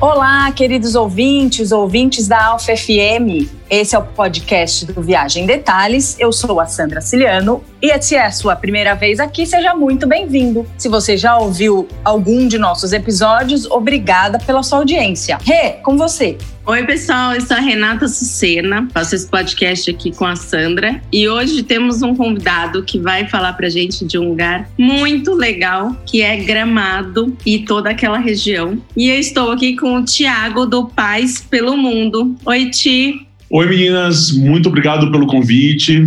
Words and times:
Olá, 0.00 0.50
queridos 0.50 0.94
ouvintes, 0.94 1.72
ouvintes 1.72 2.26
da 2.26 2.42
Alfa 2.42 2.74
FM. 2.74 3.59
Esse 3.70 3.94
é 3.94 3.98
o 4.00 4.02
podcast 4.02 4.84
do 4.84 5.00
Viagem 5.00 5.46
Detalhes. 5.46 6.16
Eu 6.18 6.32
sou 6.32 6.58
a 6.58 6.66
Sandra 6.66 7.00
Ciliano 7.00 7.62
e 7.80 7.96
se 8.02 8.16
é 8.16 8.26
a 8.26 8.32
sua 8.32 8.56
primeira 8.56 8.94
vez 8.94 9.20
aqui, 9.20 9.46
seja 9.46 9.76
muito 9.76 10.08
bem-vindo. 10.08 10.66
Se 10.76 10.88
você 10.88 11.16
já 11.16 11.38
ouviu 11.38 11.86
algum 12.04 12.48
de 12.48 12.58
nossos 12.58 12.92
episódios, 12.92 13.70
obrigada 13.70 14.40
pela 14.40 14.64
sua 14.64 14.78
audiência. 14.78 15.38
Rê, 15.44 15.74
com 15.84 15.96
você. 15.96 16.36
Oi, 16.66 16.84
pessoal, 16.84 17.32
eu 17.32 17.40
sou 17.40 17.56
a 17.56 17.60
Renata 17.60 18.08
Sucena, 18.08 18.88
faço 18.92 19.14
esse 19.14 19.28
podcast 19.28 19.88
aqui 19.88 20.10
com 20.10 20.26
a 20.26 20.34
Sandra 20.34 21.00
e 21.12 21.28
hoje 21.28 21.62
temos 21.62 22.02
um 22.02 22.14
convidado 22.14 22.82
que 22.82 22.98
vai 22.98 23.28
falar 23.28 23.52
pra 23.52 23.68
gente 23.68 24.04
de 24.04 24.18
um 24.18 24.30
lugar 24.30 24.68
muito 24.76 25.32
legal, 25.32 25.96
que 26.04 26.22
é 26.22 26.36
Gramado 26.36 27.36
e 27.46 27.60
toda 27.60 27.90
aquela 27.90 28.18
região. 28.18 28.82
E 28.96 29.08
eu 29.08 29.18
estou 29.18 29.52
aqui 29.52 29.76
com 29.76 29.94
o 29.94 30.04
Tiago 30.04 30.66
do 30.66 30.86
Paz 30.88 31.40
pelo 31.40 31.76
Mundo. 31.76 32.34
Oi, 32.44 32.68
Ti. 32.68 33.29
Oi, 33.52 33.66
meninas, 33.68 34.30
muito 34.30 34.68
obrigado 34.68 35.10
pelo 35.10 35.26
convite. 35.26 36.06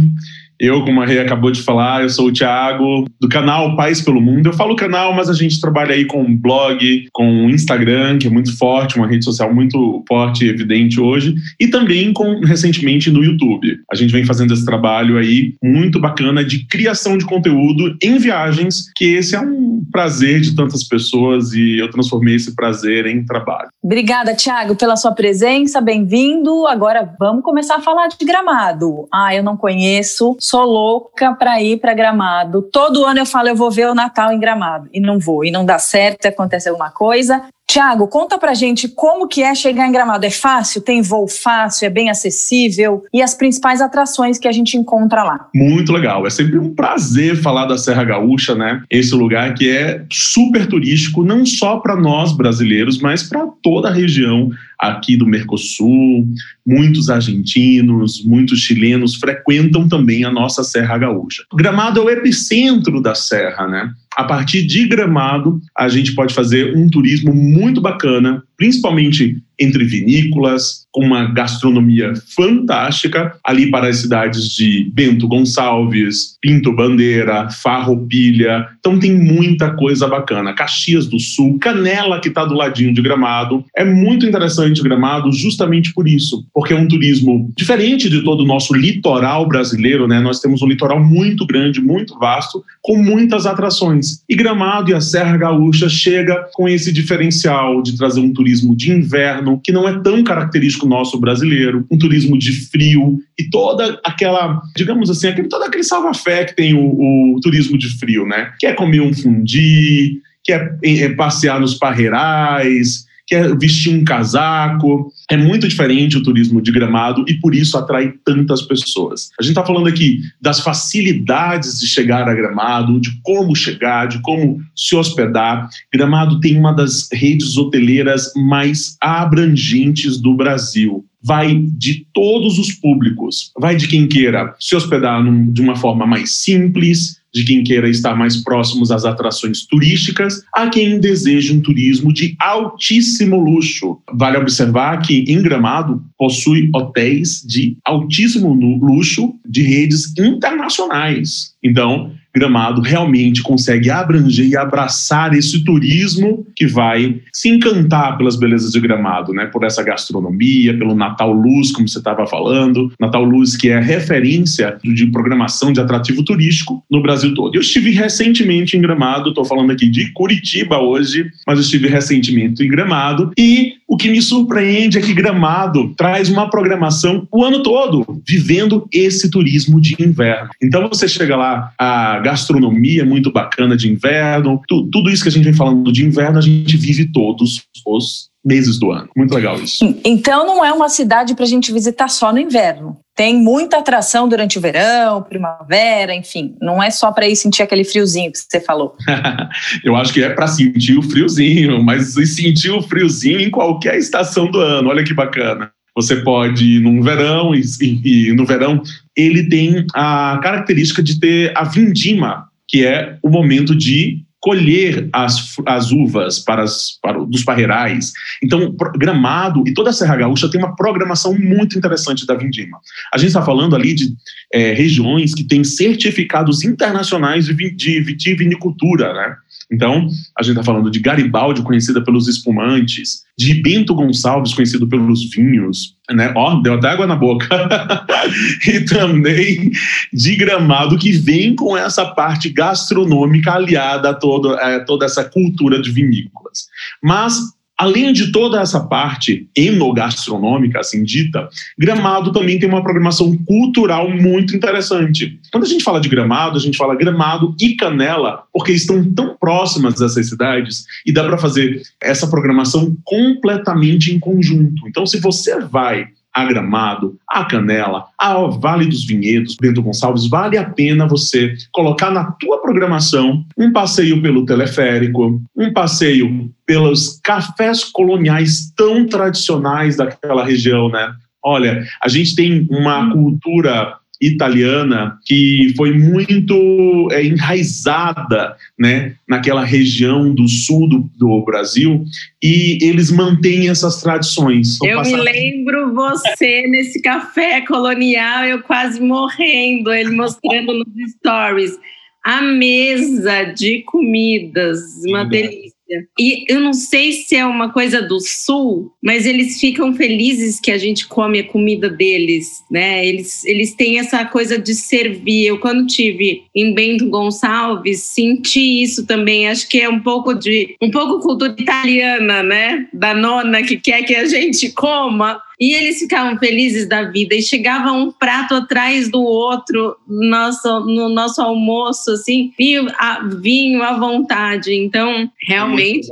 Eu, 0.64 0.82
como 0.86 1.02
a 1.02 1.06
Rei 1.06 1.20
acabou 1.20 1.52
de 1.52 1.62
falar, 1.62 2.04
eu 2.04 2.10
sou 2.10 2.28
o 2.28 2.32
Thiago, 2.32 3.04
do 3.20 3.28
canal 3.28 3.76
Pais 3.76 4.00
pelo 4.00 4.22
Mundo. 4.22 4.48
Eu 4.48 4.54
falo 4.54 4.78
canal, 4.78 5.14
mas 5.14 5.30
a 5.30 5.34
gente 5.34 5.60
trabalha 5.60 5.94
aí 5.94 6.06
com 6.06 6.34
blog, 6.38 7.06
com 7.12 7.50
Instagram, 7.50 8.18
que 8.18 8.28
é 8.28 8.30
muito 8.30 8.58
forte, 8.58 8.96
uma 8.96 9.06
rede 9.06 9.26
social 9.26 9.54
muito 9.54 10.02
forte 10.08 10.46
e 10.46 10.50
evidente 10.50 11.02
hoje, 11.02 11.36
e 11.60 11.68
também 11.68 12.14
com 12.14 12.40
recentemente 12.46 13.12
no 13.12 13.22
YouTube. 13.22 13.78
A 13.92 13.96
gente 13.98 14.14
vem 14.14 14.24
fazendo 14.24 14.54
esse 14.54 14.64
trabalho 14.64 15.18
aí 15.18 15.54
muito 15.62 16.00
bacana 16.00 16.46
de 16.46 16.66
criação 16.66 17.18
de 17.18 17.26
conteúdo 17.26 17.98
em 18.02 18.18
viagens, 18.18 18.86
que 18.96 19.16
esse 19.16 19.36
é 19.36 19.42
um 19.42 19.86
prazer 19.92 20.40
de 20.40 20.56
tantas 20.56 20.84
pessoas 20.86 21.52
e 21.52 21.78
eu 21.78 21.92
transformei 21.92 22.36
esse 22.36 22.56
prazer 22.56 23.06
em 23.06 23.26
trabalho. 23.26 23.68
Obrigada, 23.84 24.34
Thiago, 24.34 24.78
pela 24.78 24.96
sua 24.96 25.12
presença, 25.12 25.82
bem-vindo. 25.82 26.66
Agora 26.68 27.14
vamos 27.20 27.44
começar 27.44 27.76
a 27.76 27.82
falar 27.82 28.08
de 28.08 28.26
Gramado. 28.26 29.10
Ah, 29.14 29.36
eu 29.36 29.44
não 29.44 29.58
conheço, 29.58 30.38
sou 30.54 30.66
louca 30.66 31.34
para 31.34 31.60
ir 31.64 31.80
para 31.80 31.96
Gramado. 31.96 32.62
Todo 32.62 33.06
ano 33.06 33.18
eu 33.18 33.26
falo 33.26 33.48
eu 33.48 33.56
vou 33.56 33.72
ver 33.72 33.90
o 33.90 33.96
Natal 33.96 34.32
em 34.32 34.40
Gramado 34.40 34.88
e 34.94 35.00
não 35.00 35.18
vou, 35.18 35.44
e 35.44 35.50
não 35.50 35.66
dá 35.66 35.80
certo, 35.80 36.28
acontece 36.28 36.70
alguma 36.70 36.92
coisa. 36.92 37.42
Tiago, 37.68 38.08
conta 38.08 38.38
pra 38.38 38.54
gente 38.54 38.88
como 38.88 39.28
que 39.28 39.42
é 39.42 39.56
chegar 39.56 39.88
em 39.88 39.92
Gramado. 39.92 40.24
É 40.28 40.30
fácil? 40.30 40.80
Tem 40.82 41.02
voo 41.02 41.28
fácil? 41.28 41.88
É 41.88 41.90
bem 41.90 42.08
acessível? 42.08 43.04
E 43.12 43.20
as 43.20 43.34
principais 43.34 43.82
atrações 43.82 44.38
que 44.38 44.48
a 44.48 44.52
gente 44.52 44.78
encontra 44.78 45.24
lá? 45.24 45.48
Muito 45.56 45.92
legal. 45.92 46.28
É 46.28 46.30
sempre 46.30 46.60
um 46.60 46.76
prazer 46.76 47.36
falar 47.42 47.66
da 47.66 47.76
Serra 47.76 48.04
Gaúcha, 48.04 48.54
né? 48.54 48.84
Esse 48.92 49.16
lugar 49.16 49.56
que 49.56 49.72
é 49.72 50.06
super 50.12 50.68
turístico, 50.68 51.24
não 51.24 51.48
só 51.48 51.78
para 51.78 51.96
nós 51.96 52.32
brasileiros, 52.32 53.00
mas 53.00 53.24
para 53.24 53.48
toda 53.64 53.90
a 53.90 53.92
região 53.92 54.52
aqui 54.90 55.18
do 55.18 55.26
Mercosul. 55.26 56.28
Muitos 56.66 57.10
argentinos, 57.10 58.24
muitos 58.24 58.60
chilenos 58.60 59.16
frequentam 59.16 59.88
também 59.88 60.24
a 60.24 60.32
nossa 60.32 60.64
Serra 60.64 60.98
Gaúcha. 60.98 61.44
Gramado 61.54 62.00
é 62.00 62.04
o 62.04 62.10
epicentro 62.10 63.02
da 63.02 63.16
serra, 63.16 63.68
né? 63.68 63.94
A 64.16 64.24
partir 64.24 64.66
de 64.66 64.88
Gramado, 64.88 65.60
a 65.78 65.88
gente 65.88 66.14
pode 66.14 66.34
fazer 66.34 66.76
um 66.76 66.90
turismo 66.90 67.34
muito 67.34 67.82
bacana, 67.82 68.44
principalmente 68.58 69.42
entre 69.60 69.84
vinícolas, 69.86 70.84
com 70.92 71.06
uma 71.06 71.26
gastronomia 71.26 72.14
fantástica, 72.36 73.36
ali 73.44 73.72
para 73.72 73.88
as 73.88 73.98
cidades 73.98 74.50
de 74.50 74.92
Bento 74.94 75.28
Gonçalves, 75.28 76.38
Pinto 76.42 76.76
Bandeira, 76.76 77.50
Farroupilha. 77.50 78.68
Então 78.80 79.00
tem 79.00 79.12
muita 79.12 79.72
coisa 79.72 80.08
bacana. 80.08 80.54
Caxias 80.54 81.08
do 81.08 81.20
Sul, 81.20 81.58
Canela, 81.60 82.20
que 82.20 82.28
está 82.28 82.46
do 82.46 82.54
ladinho 82.54 82.94
de 82.94 83.02
Gramado. 83.02 83.66
É 83.76 83.84
muito 83.84 84.26
interessante 84.26 84.84
Gramado 84.84 85.32
justamente 85.32 85.94
por 85.94 86.08
isso, 86.08 86.46
porque 86.54 86.74
é 86.74 86.78
um 86.78 86.88
turismo 86.88 87.52
diferente 87.56 88.10
de 88.10 88.22
todo 88.24 88.42
o 88.44 88.48
nosso 88.48 88.76
litoral 88.76 89.48
brasileiro, 89.48 90.08
né? 90.08 90.20
Nós 90.20 90.40
temos 90.40 90.62
um 90.62 90.68
litoral 90.68 91.04
muito 91.04 91.46
grande, 91.46 91.82
muito 91.82 92.18
vasto, 92.20 92.64
com 92.82 92.98
muitas 92.98 93.46
atrações. 93.46 94.03
E 94.30 94.36
Gramado 94.36 94.92
e 94.92 94.94
a 94.94 95.02
Serra 95.02 95.38
Gaúcha 95.38 95.90
chega 95.90 96.48
com 96.54 96.68
esse 96.68 96.92
diferencial 96.92 97.82
de 97.82 97.98
trazer 97.98 98.20
um 98.20 98.34
turismo 98.34 98.76
de 98.76 98.92
inverno, 98.92 99.60
que 99.64 99.72
não 99.72 99.88
é 99.88 100.00
tão 100.02 100.24
característico 100.24 100.88
nosso 100.88 101.20
brasileiro, 101.20 101.86
um 101.90 101.98
turismo 101.98 102.38
de 102.38 102.52
frio 102.52 103.20
e 103.38 103.50
toda 103.50 104.00
aquela, 104.04 104.62
digamos 104.76 105.10
assim, 105.10 105.28
aquele, 105.28 105.48
todo 105.48 105.64
aquele 105.64 105.84
salva-fé 105.84 106.46
que 106.46 106.56
tem 106.56 106.74
o, 106.74 107.36
o, 107.36 107.40
turismo 107.42 107.78
de 107.78 107.90
frio, 107.98 108.26
né? 108.26 108.54
Quer 108.60 108.76
comer 108.76 109.02
um 109.02 109.14
fundi, 109.14 110.22
quer 110.44 110.78
é, 110.84 111.10
passear 111.10 111.60
nos 111.60 111.76
parreirais, 111.76 113.06
quer 113.28 113.58
vestir 113.58 113.94
um 113.94 114.04
casaco. 114.04 115.12
É 115.30 115.38
muito 115.38 115.68
diferente 115.68 116.18
o 116.18 116.24
turismo 116.24 116.62
de 116.62 116.72
Gramado 116.72 117.26
e 117.28 117.34
por 117.36 117.56
isso 117.56 117.78
atrai 117.78 118.14
tantas 118.24 118.62
pessoas. 118.62 119.30
A 119.40 119.44
gente 119.44 119.52
está 119.52 119.66
falando 119.66 119.88
aqui 119.88 120.20
das 120.42 120.60
facilidades 120.60 121.80
de 121.80 121.88
chegar 121.88 122.28
a 122.28 122.34
Gramado, 122.34 123.00
de 123.00 123.12
como 123.22 123.56
chegar, 123.56 124.08
de 124.08 124.22
como 124.22 124.62
se 124.76 124.96
hospedar. 124.96 125.70
Gramado 125.94 126.40
tem 126.40 126.58
uma 126.58 126.74
das 126.74 127.10
redes 127.12 127.58
hoteleiras 127.58 128.32
mais 128.36 128.98
abrangentes 129.02 130.20
do 130.20 130.36
Brasil 130.36 131.06
vai 131.26 131.56
de 131.56 132.06
todos 132.14 132.60
os 132.60 132.74
públicos. 132.74 133.52
Vai 133.58 133.78
de 133.78 133.88
quem 133.88 134.08
queira 134.08 134.54
se 134.60 134.76
hospedar 134.76 135.24
num, 135.24 135.52
de 135.52 135.62
uma 135.62 135.76
forma 135.76 136.06
mais 136.06 136.36
simples, 136.36 137.23
de 137.34 137.44
quem 137.44 137.64
queira 137.64 137.90
estar 137.90 138.16
mais 138.16 138.38
próximos 138.38 138.92
às 138.92 139.06
atrações 139.06 139.66
turísticas, 139.66 140.44
a 140.54 140.70
quem 140.70 141.00
deseja 141.00 141.54
um 141.54 141.62
turismo 141.62 142.14
de 142.14 142.36
altíssimo 142.40 143.38
luxo. 143.40 143.98
Vale 144.14 144.38
observar 144.38 145.02
que 145.02 145.26
em 145.28 145.42
Gramado 145.42 146.04
possui 146.18 146.70
hotéis 146.74 147.42
de 147.42 147.78
altíssimo 147.84 148.54
luxo 148.54 149.34
de 149.48 149.64
redes 149.64 150.14
internacionais. 150.18 151.54
Então, 151.64 152.12
Gramado 152.36 152.82
realmente 152.82 153.44
consegue 153.44 153.90
abranger 153.90 154.48
e 154.48 154.58
abraçar 154.58 155.34
esse 155.34 155.64
turismo 155.64 156.46
que 156.56 156.66
vai 156.66 157.22
se 157.32 157.50
encantar 157.50 158.18
pelas 158.18 158.36
belezas 158.36 158.72
de 158.72 158.80
Gramado, 158.80 159.34
né? 159.34 159.46
Por 159.46 159.64
essa 159.64 159.84
gastronomia, 159.84 160.78
pelo 160.78 160.96
Natal 160.96 161.32
Luz, 161.32 161.72
como 161.72 161.88
você 161.88 162.00
estava 162.00 162.26
falando, 162.26 162.92
Natal 163.00 163.24
Luz 163.24 163.56
que 163.56 163.70
é 163.70 163.80
referência 163.80 164.78
de 164.84 165.08
programação 165.08 165.72
de 165.72 165.80
atrativo 165.80 166.24
turístico 166.24 166.84
no 166.90 167.02
Brasil 167.02 167.34
todo. 167.34 167.56
Eu 167.56 167.62
estive 167.62 167.92
recentemente 167.92 168.76
em 168.76 168.82
Gramado, 168.82 169.30
estou 169.30 169.46
falando 169.46 169.72
aqui 169.72 169.88
de 169.88 170.12
Curitiba 170.14 170.80
hoje, 170.80 171.30
mas 171.46 171.58
eu 171.58 171.64
estive 171.64 171.88
recentemente 171.88 172.64
em 172.64 172.68
Gramado 172.68 173.32
e 173.38 173.74
o 173.94 173.98
que 173.98 174.10
me 174.10 174.20
surpreende 174.24 174.98
é 174.98 175.02
que 175.02 175.14
Gramado 175.14 175.94
traz 175.96 176.28
uma 176.28 176.50
programação 176.50 177.28
o 177.32 177.44
ano 177.44 177.62
todo, 177.62 178.04
vivendo 178.28 178.88
esse 178.92 179.30
turismo 179.30 179.80
de 179.80 179.96
inverno. 180.00 180.50
Então 180.60 180.90
você 180.90 181.08
chega 181.08 181.36
lá, 181.36 181.72
a 181.78 182.18
gastronomia 182.20 183.06
muito 183.06 183.32
bacana 183.32 183.78
de 183.78 183.88
inverno, 183.88 184.60
tu, 184.68 184.90
tudo 184.92 185.12
isso 185.12 185.22
que 185.22 185.30
a 185.30 185.32
gente 185.32 185.44
vem 185.44 185.54
falando 185.54 185.92
de 185.92 186.04
inverno, 186.04 186.40
a 186.40 186.42
gente 186.42 186.76
vive 186.76 187.06
todos 187.06 187.68
os 187.86 188.30
meses 188.44 188.80
do 188.80 188.92
ano. 188.92 189.10
Muito 189.16 189.36
legal 189.36 189.62
isso. 189.62 189.86
Então 190.04 190.44
não 190.44 190.66
é 190.66 190.74
uma 190.74 190.90
cidade 190.90 191.36
para 191.36 191.46
a 191.46 191.48
gente 191.48 191.72
visitar 191.72 192.08
só 192.08 192.34
no 192.34 192.40
inverno. 192.40 192.98
Tem 193.16 193.36
muita 193.36 193.78
atração 193.78 194.28
durante 194.28 194.58
o 194.58 194.62
verão, 194.62 195.22
primavera, 195.22 196.16
enfim. 196.16 196.56
Não 196.60 196.82
é 196.82 196.90
só 196.90 197.12
para 197.12 197.28
ir 197.28 197.36
sentir 197.36 197.62
aquele 197.62 197.84
friozinho 197.84 198.32
que 198.32 198.40
você 198.40 198.60
falou. 198.60 198.96
Eu 199.84 199.96
acho 199.96 200.12
que 200.12 200.24
é 200.24 200.30
para 200.30 200.48
sentir 200.48 200.98
o 200.98 201.04
friozinho, 201.04 201.84
mas 201.84 202.14
sentir 202.14 202.72
o 202.72 202.82
friozinho 202.82 203.40
em 203.40 203.52
qualquer 203.52 203.98
estação 203.98 204.50
do 204.50 204.60
ano. 204.60 204.90
Olha 204.90 205.04
que 205.04 205.14
bacana. 205.14 205.72
Você 205.96 206.16
pode 206.18 206.78
ir 206.78 206.80
num 206.80 207.04
verão 207.04 207.54
e, 207.54 207.62
e, 207.82 208.30
e 208.30 208.34
no 208.34 208.46
verão 208.46 208.82
ele 209.16 209.48
tem 209.48 209.86
a 209.94 210.40
característica 210.42 211.04
de 211.04 211.20
ter 211.20 211.56
a 211.56 211.64
vindima, 211.64 212.48
que 212.68 212.84
é 212.84 213.18
o 213.22 213.30
momento 213.30 213.76
de 213.76 214.23
colher 214.44 215.08
as, 215.14 215.56
as 215.66 215.90
uvas 215.94 216.38
para, 216.38 216.64
as, 216.64 217.00
para 217.02 217.18
dos 217.24 217.46
parreirais. 217.46 218.12
Então, 218.44 218.76
Gramado 218.98 219.64
e 219.66 219.74
toda 219.74 219.92
a 219.92 219.94
Serra 219.94 220.18
Gaúcha 220.18 220.52
tem 220.52 220.60
uma 220.60 220.76
programação 220.76 221.34
muito 221.40 221.78
interessante 221.78 222.28
da 222.28 222.36
Vindima. 222.36 222.78
A 223.14 223.18
gente 223.18 223.30
está 223.30 223.42
falando 223.42 223.74
ali 223.74 223.94
de 223.94 224.14
é, 224.54 224.74
regiões 224.74 225.34
que 225.34 225.46
têm 225.46 225.64
certificados 225.64 226.66
internacionais 226.66 227.46
de, 227.46 227.54
de 227.72 228.02
vitivinicultura, 228.02 229.14
né? 229.14 229.34
Então, 229.72 230.08
a 230.38 230.44
gente 230.44 230.52
está 230.52 230.64
falando 230.64 230.92
de 230.92 231.00
Garibaldi, 231.00 231.62
conhecida 231.62 232.04
pelos 232.04 232.28
espumantes, 232.28 233.24
de 233.38 233.62
Bento 233.62 233.96
Gonçalves, 233.96 234.54
conhecido 234.54 234.88
pelos 234.88 235.30
vinhos, 235.32 235.96
né? 236.12 236.32
Ó, 236.36 236.62
deu 236.62 236.74
até 236.74 236.90
água 236.90 237.08
na 237.08 237.16
boca. 237.16 237.48
e 238.68 238.82
também 238.82 239.72
de 240.12 240.36
Gramado, 240.36 240.98
que 240.98 241.12
vem 241.12 241.56
com 241.56 241.76
essa 241.76 242.06
parte 242.06 242.50
gastronômica 242.50 243.54
aliada 243.54 244.10
a 244.10 244.14
todo, 244.14 244.54
é, 244.56 244.80
toda 244.80 245.06
essa 245.06 245.24
cultura 245.24 245.82
de 245.82 245.92
vinícolas. 245.92 246.68
Mas 247.02 247.40
além 247.84 248.14
de 248.14 248.32
toda 248.32 248.62
essa 248.62 248.80
parte 248.80 249.50
enogastronômica, 249.54 250.80
assim 250.80 251.04
dita, 251.04 251.50
Gramado 251.78 252.32
também 252.32 252.58
tem 252.58 252.70
uma 252.70 252.82
programação 252.82 253.38
cultural 253.46 254.10
muito 254.10 254.56
interessante. 254.56 255.38
Quando 255.52 255.66
a 255.66 255.68
gente 255.68 255.84
fala 255.84 256.00
de 256.00 256.08
Gramado, 256.08 256.58
a 256.58 256.62
gente 256.62 256.78
fala 256.78 256.96
Gramado 256.96 257.54
e 257.60 257.76
Canela, 257.76 258.44
porque 258.54 258.72
estão 258.72 259.04
tão 259.14 259.36
próximas 259.38 259.96
dessas 259.96 260.30
cidades 260.30 260.86
e 261.06 261.12
dá 261.12 261.26
para 261.26 261.38
fazer 261.38 261.82
essa 262.02 262.26
programação 262.26 262.96
completamente 263.04 264.14
em 264.14 264.20
conjunto. 264.20 264.88
Então, 264.88 265.06
se 265.06 265.20
você 265.20 265.60
vai 265.60 266.08
a 266.34 266.46
Gramado, 266.46 267.16
a 267.30 267.46
Canela, 267.46 268.06
a 268.18 268.34
Vale 268.48 268.86
dos 268.86 269.06
Vinhedos, 269.06 269.56
Bento 269.60 269.82
Gonçalves, 269.82 270.28
vale 270.28 270.58
a 270.58 270.70
pena 270.70 271.08
você 271.08 271.54
colocar 271.72 272.10
na 272.10 272.32
tua 272.32 272.62
programação 272.62 273.46
um 273.58 273.72
passeio 273.72 274.22
pelo 274.22 274.46
teleférico, 274.46 275.42
um 275.56 275.72
passeio 275.72 276.50
pelos 276.66 277.20
cafés 277.24 277.84
coloniais 277.84 278.72
tão 278.76 279.06
tradicionais 279.06 279.98
daquela 279.98 280.44
região, 280.44 280.90
né? 280.90 281.14
Olha, 281.44 281.86
a 282.02 282.08
gente 282.08 282.36
tem 282.36 282.66
uma 282.70 283.12
cultura 283.12 283.96
italiana 284.26 285.18
que 285.26 285.74
foi 285.76 285.98
muito 285.98 287.10
é, 287.12 287.26
enraizada 287.26 288.56
né, 288.80 289.16
naquela 289.28 289.64
região 289.64 290.34
do 290.34 290.48
sul 290.48 290.88
do, 290.88 291.10
do 291.18 291.44
Brasil 291.44 292.04
e 292.42 292.78
eles 292.82 293.12
mantêm 293.12 293.70
essas 293.70 294.02
tradições. 294.02 294.78
eu 294.84 295.02
me 295.02 295.16
lembro 295.16 295.94
você 295.94 296.68
nesse 296.68 297.02
café 297.02 297.62
colonial, 297.62 298.46
eu 298.46 298.62
quase 298.62 299.02
morrendo, 299.02 299.92
ele 299.92 300.12
mostrando 300.12 300.74
nos 300.74 301.12
stories 301.12 301.78
a 302.24 302.42
mesa 302.42 303.44
de 303.44 303.82
comidas, 303.82 304.80
uma 305.06 305.26
delícia. 305.26 305.73
E 306.20 306.46
eu 306.52 306.60
não 306.60 306.74
sei 306.74 307.12
se 307.12 307.36
é 307.36 307.46
uma 307.46 307.72
coisa 307.72 308.02
do 308.02 308.20
sul, 308.20 308.92
mas 309.04 309.26
eles 309.26 309.60
ficam 309.60 309.94
felizes 309.94 310.60
que 310.60 310.72
a 310.72 310.78
gente 310.78 311.08
come 311.08 311.40
a 311.40 311.44
comida 311.44 311.90
deles, 311.90 312.64
né? 312.70 313.06
Eles, 313.06 313.44
eles 313.46 313.74
têm 313.76 314.00
essa 314.00 314.26
coisa 314.26 314.58
de 314.58 314.74
servir. 314.74 315.48
Eu, 315.48 315.60
quando 315.60 315.88
tive 315.88 316.44
em 316.56 316.74
Bento 316.74 317.10
Gonçalves, 317.10 318.02
senti 318.02 318.84
isso 318.84 319.06
também. 319.06 319.48
Acho 319.48 319.68
que 319.68 319.82
é 319.82 319.90
um 319.90 320.00
pouco 320.00 320.34
de 320.34 320.76
um 320.82 320.92
pouco 320.92 321.20
cultura 321.20 321.56
italiana, 321.58 322.44
né? 322.44 322.88
Da 322.94 323.14
nona 323.14 323.64
que 323.64 323.78
quer 323.78 324.04
que 324.04 324.16
a 324.16 324.26
gente 324.26 324.72
coma. 324.72 325.42
E 325.60 325.74
eles 325.74 326.00
ficavam 326.00 326.38
felizes 326.38 326.88
da 326.88 327.04
vida 327.04 327.36
e 327.36 327.42
chegava 327.42 327.92
um 327.92 328.12
prato 328.12 328.56
atrás 328.56 329.10
do 329.10 329.22
outro 329.22 329.96
no 330.08 330.30
nosso, 330.30 330.80
no 330.82 331.10
nosso 331.10 331.42
almoço, 331.42 332.12
assim, 332.12 332.52
vinho, 332.58 332.88
a, 332.98 333.22
vinho 333.42 333.84
à 333.84 333.98
vontade. 333.98 334.74
Então, 334.74 335.30
realmente, 335.48 336.08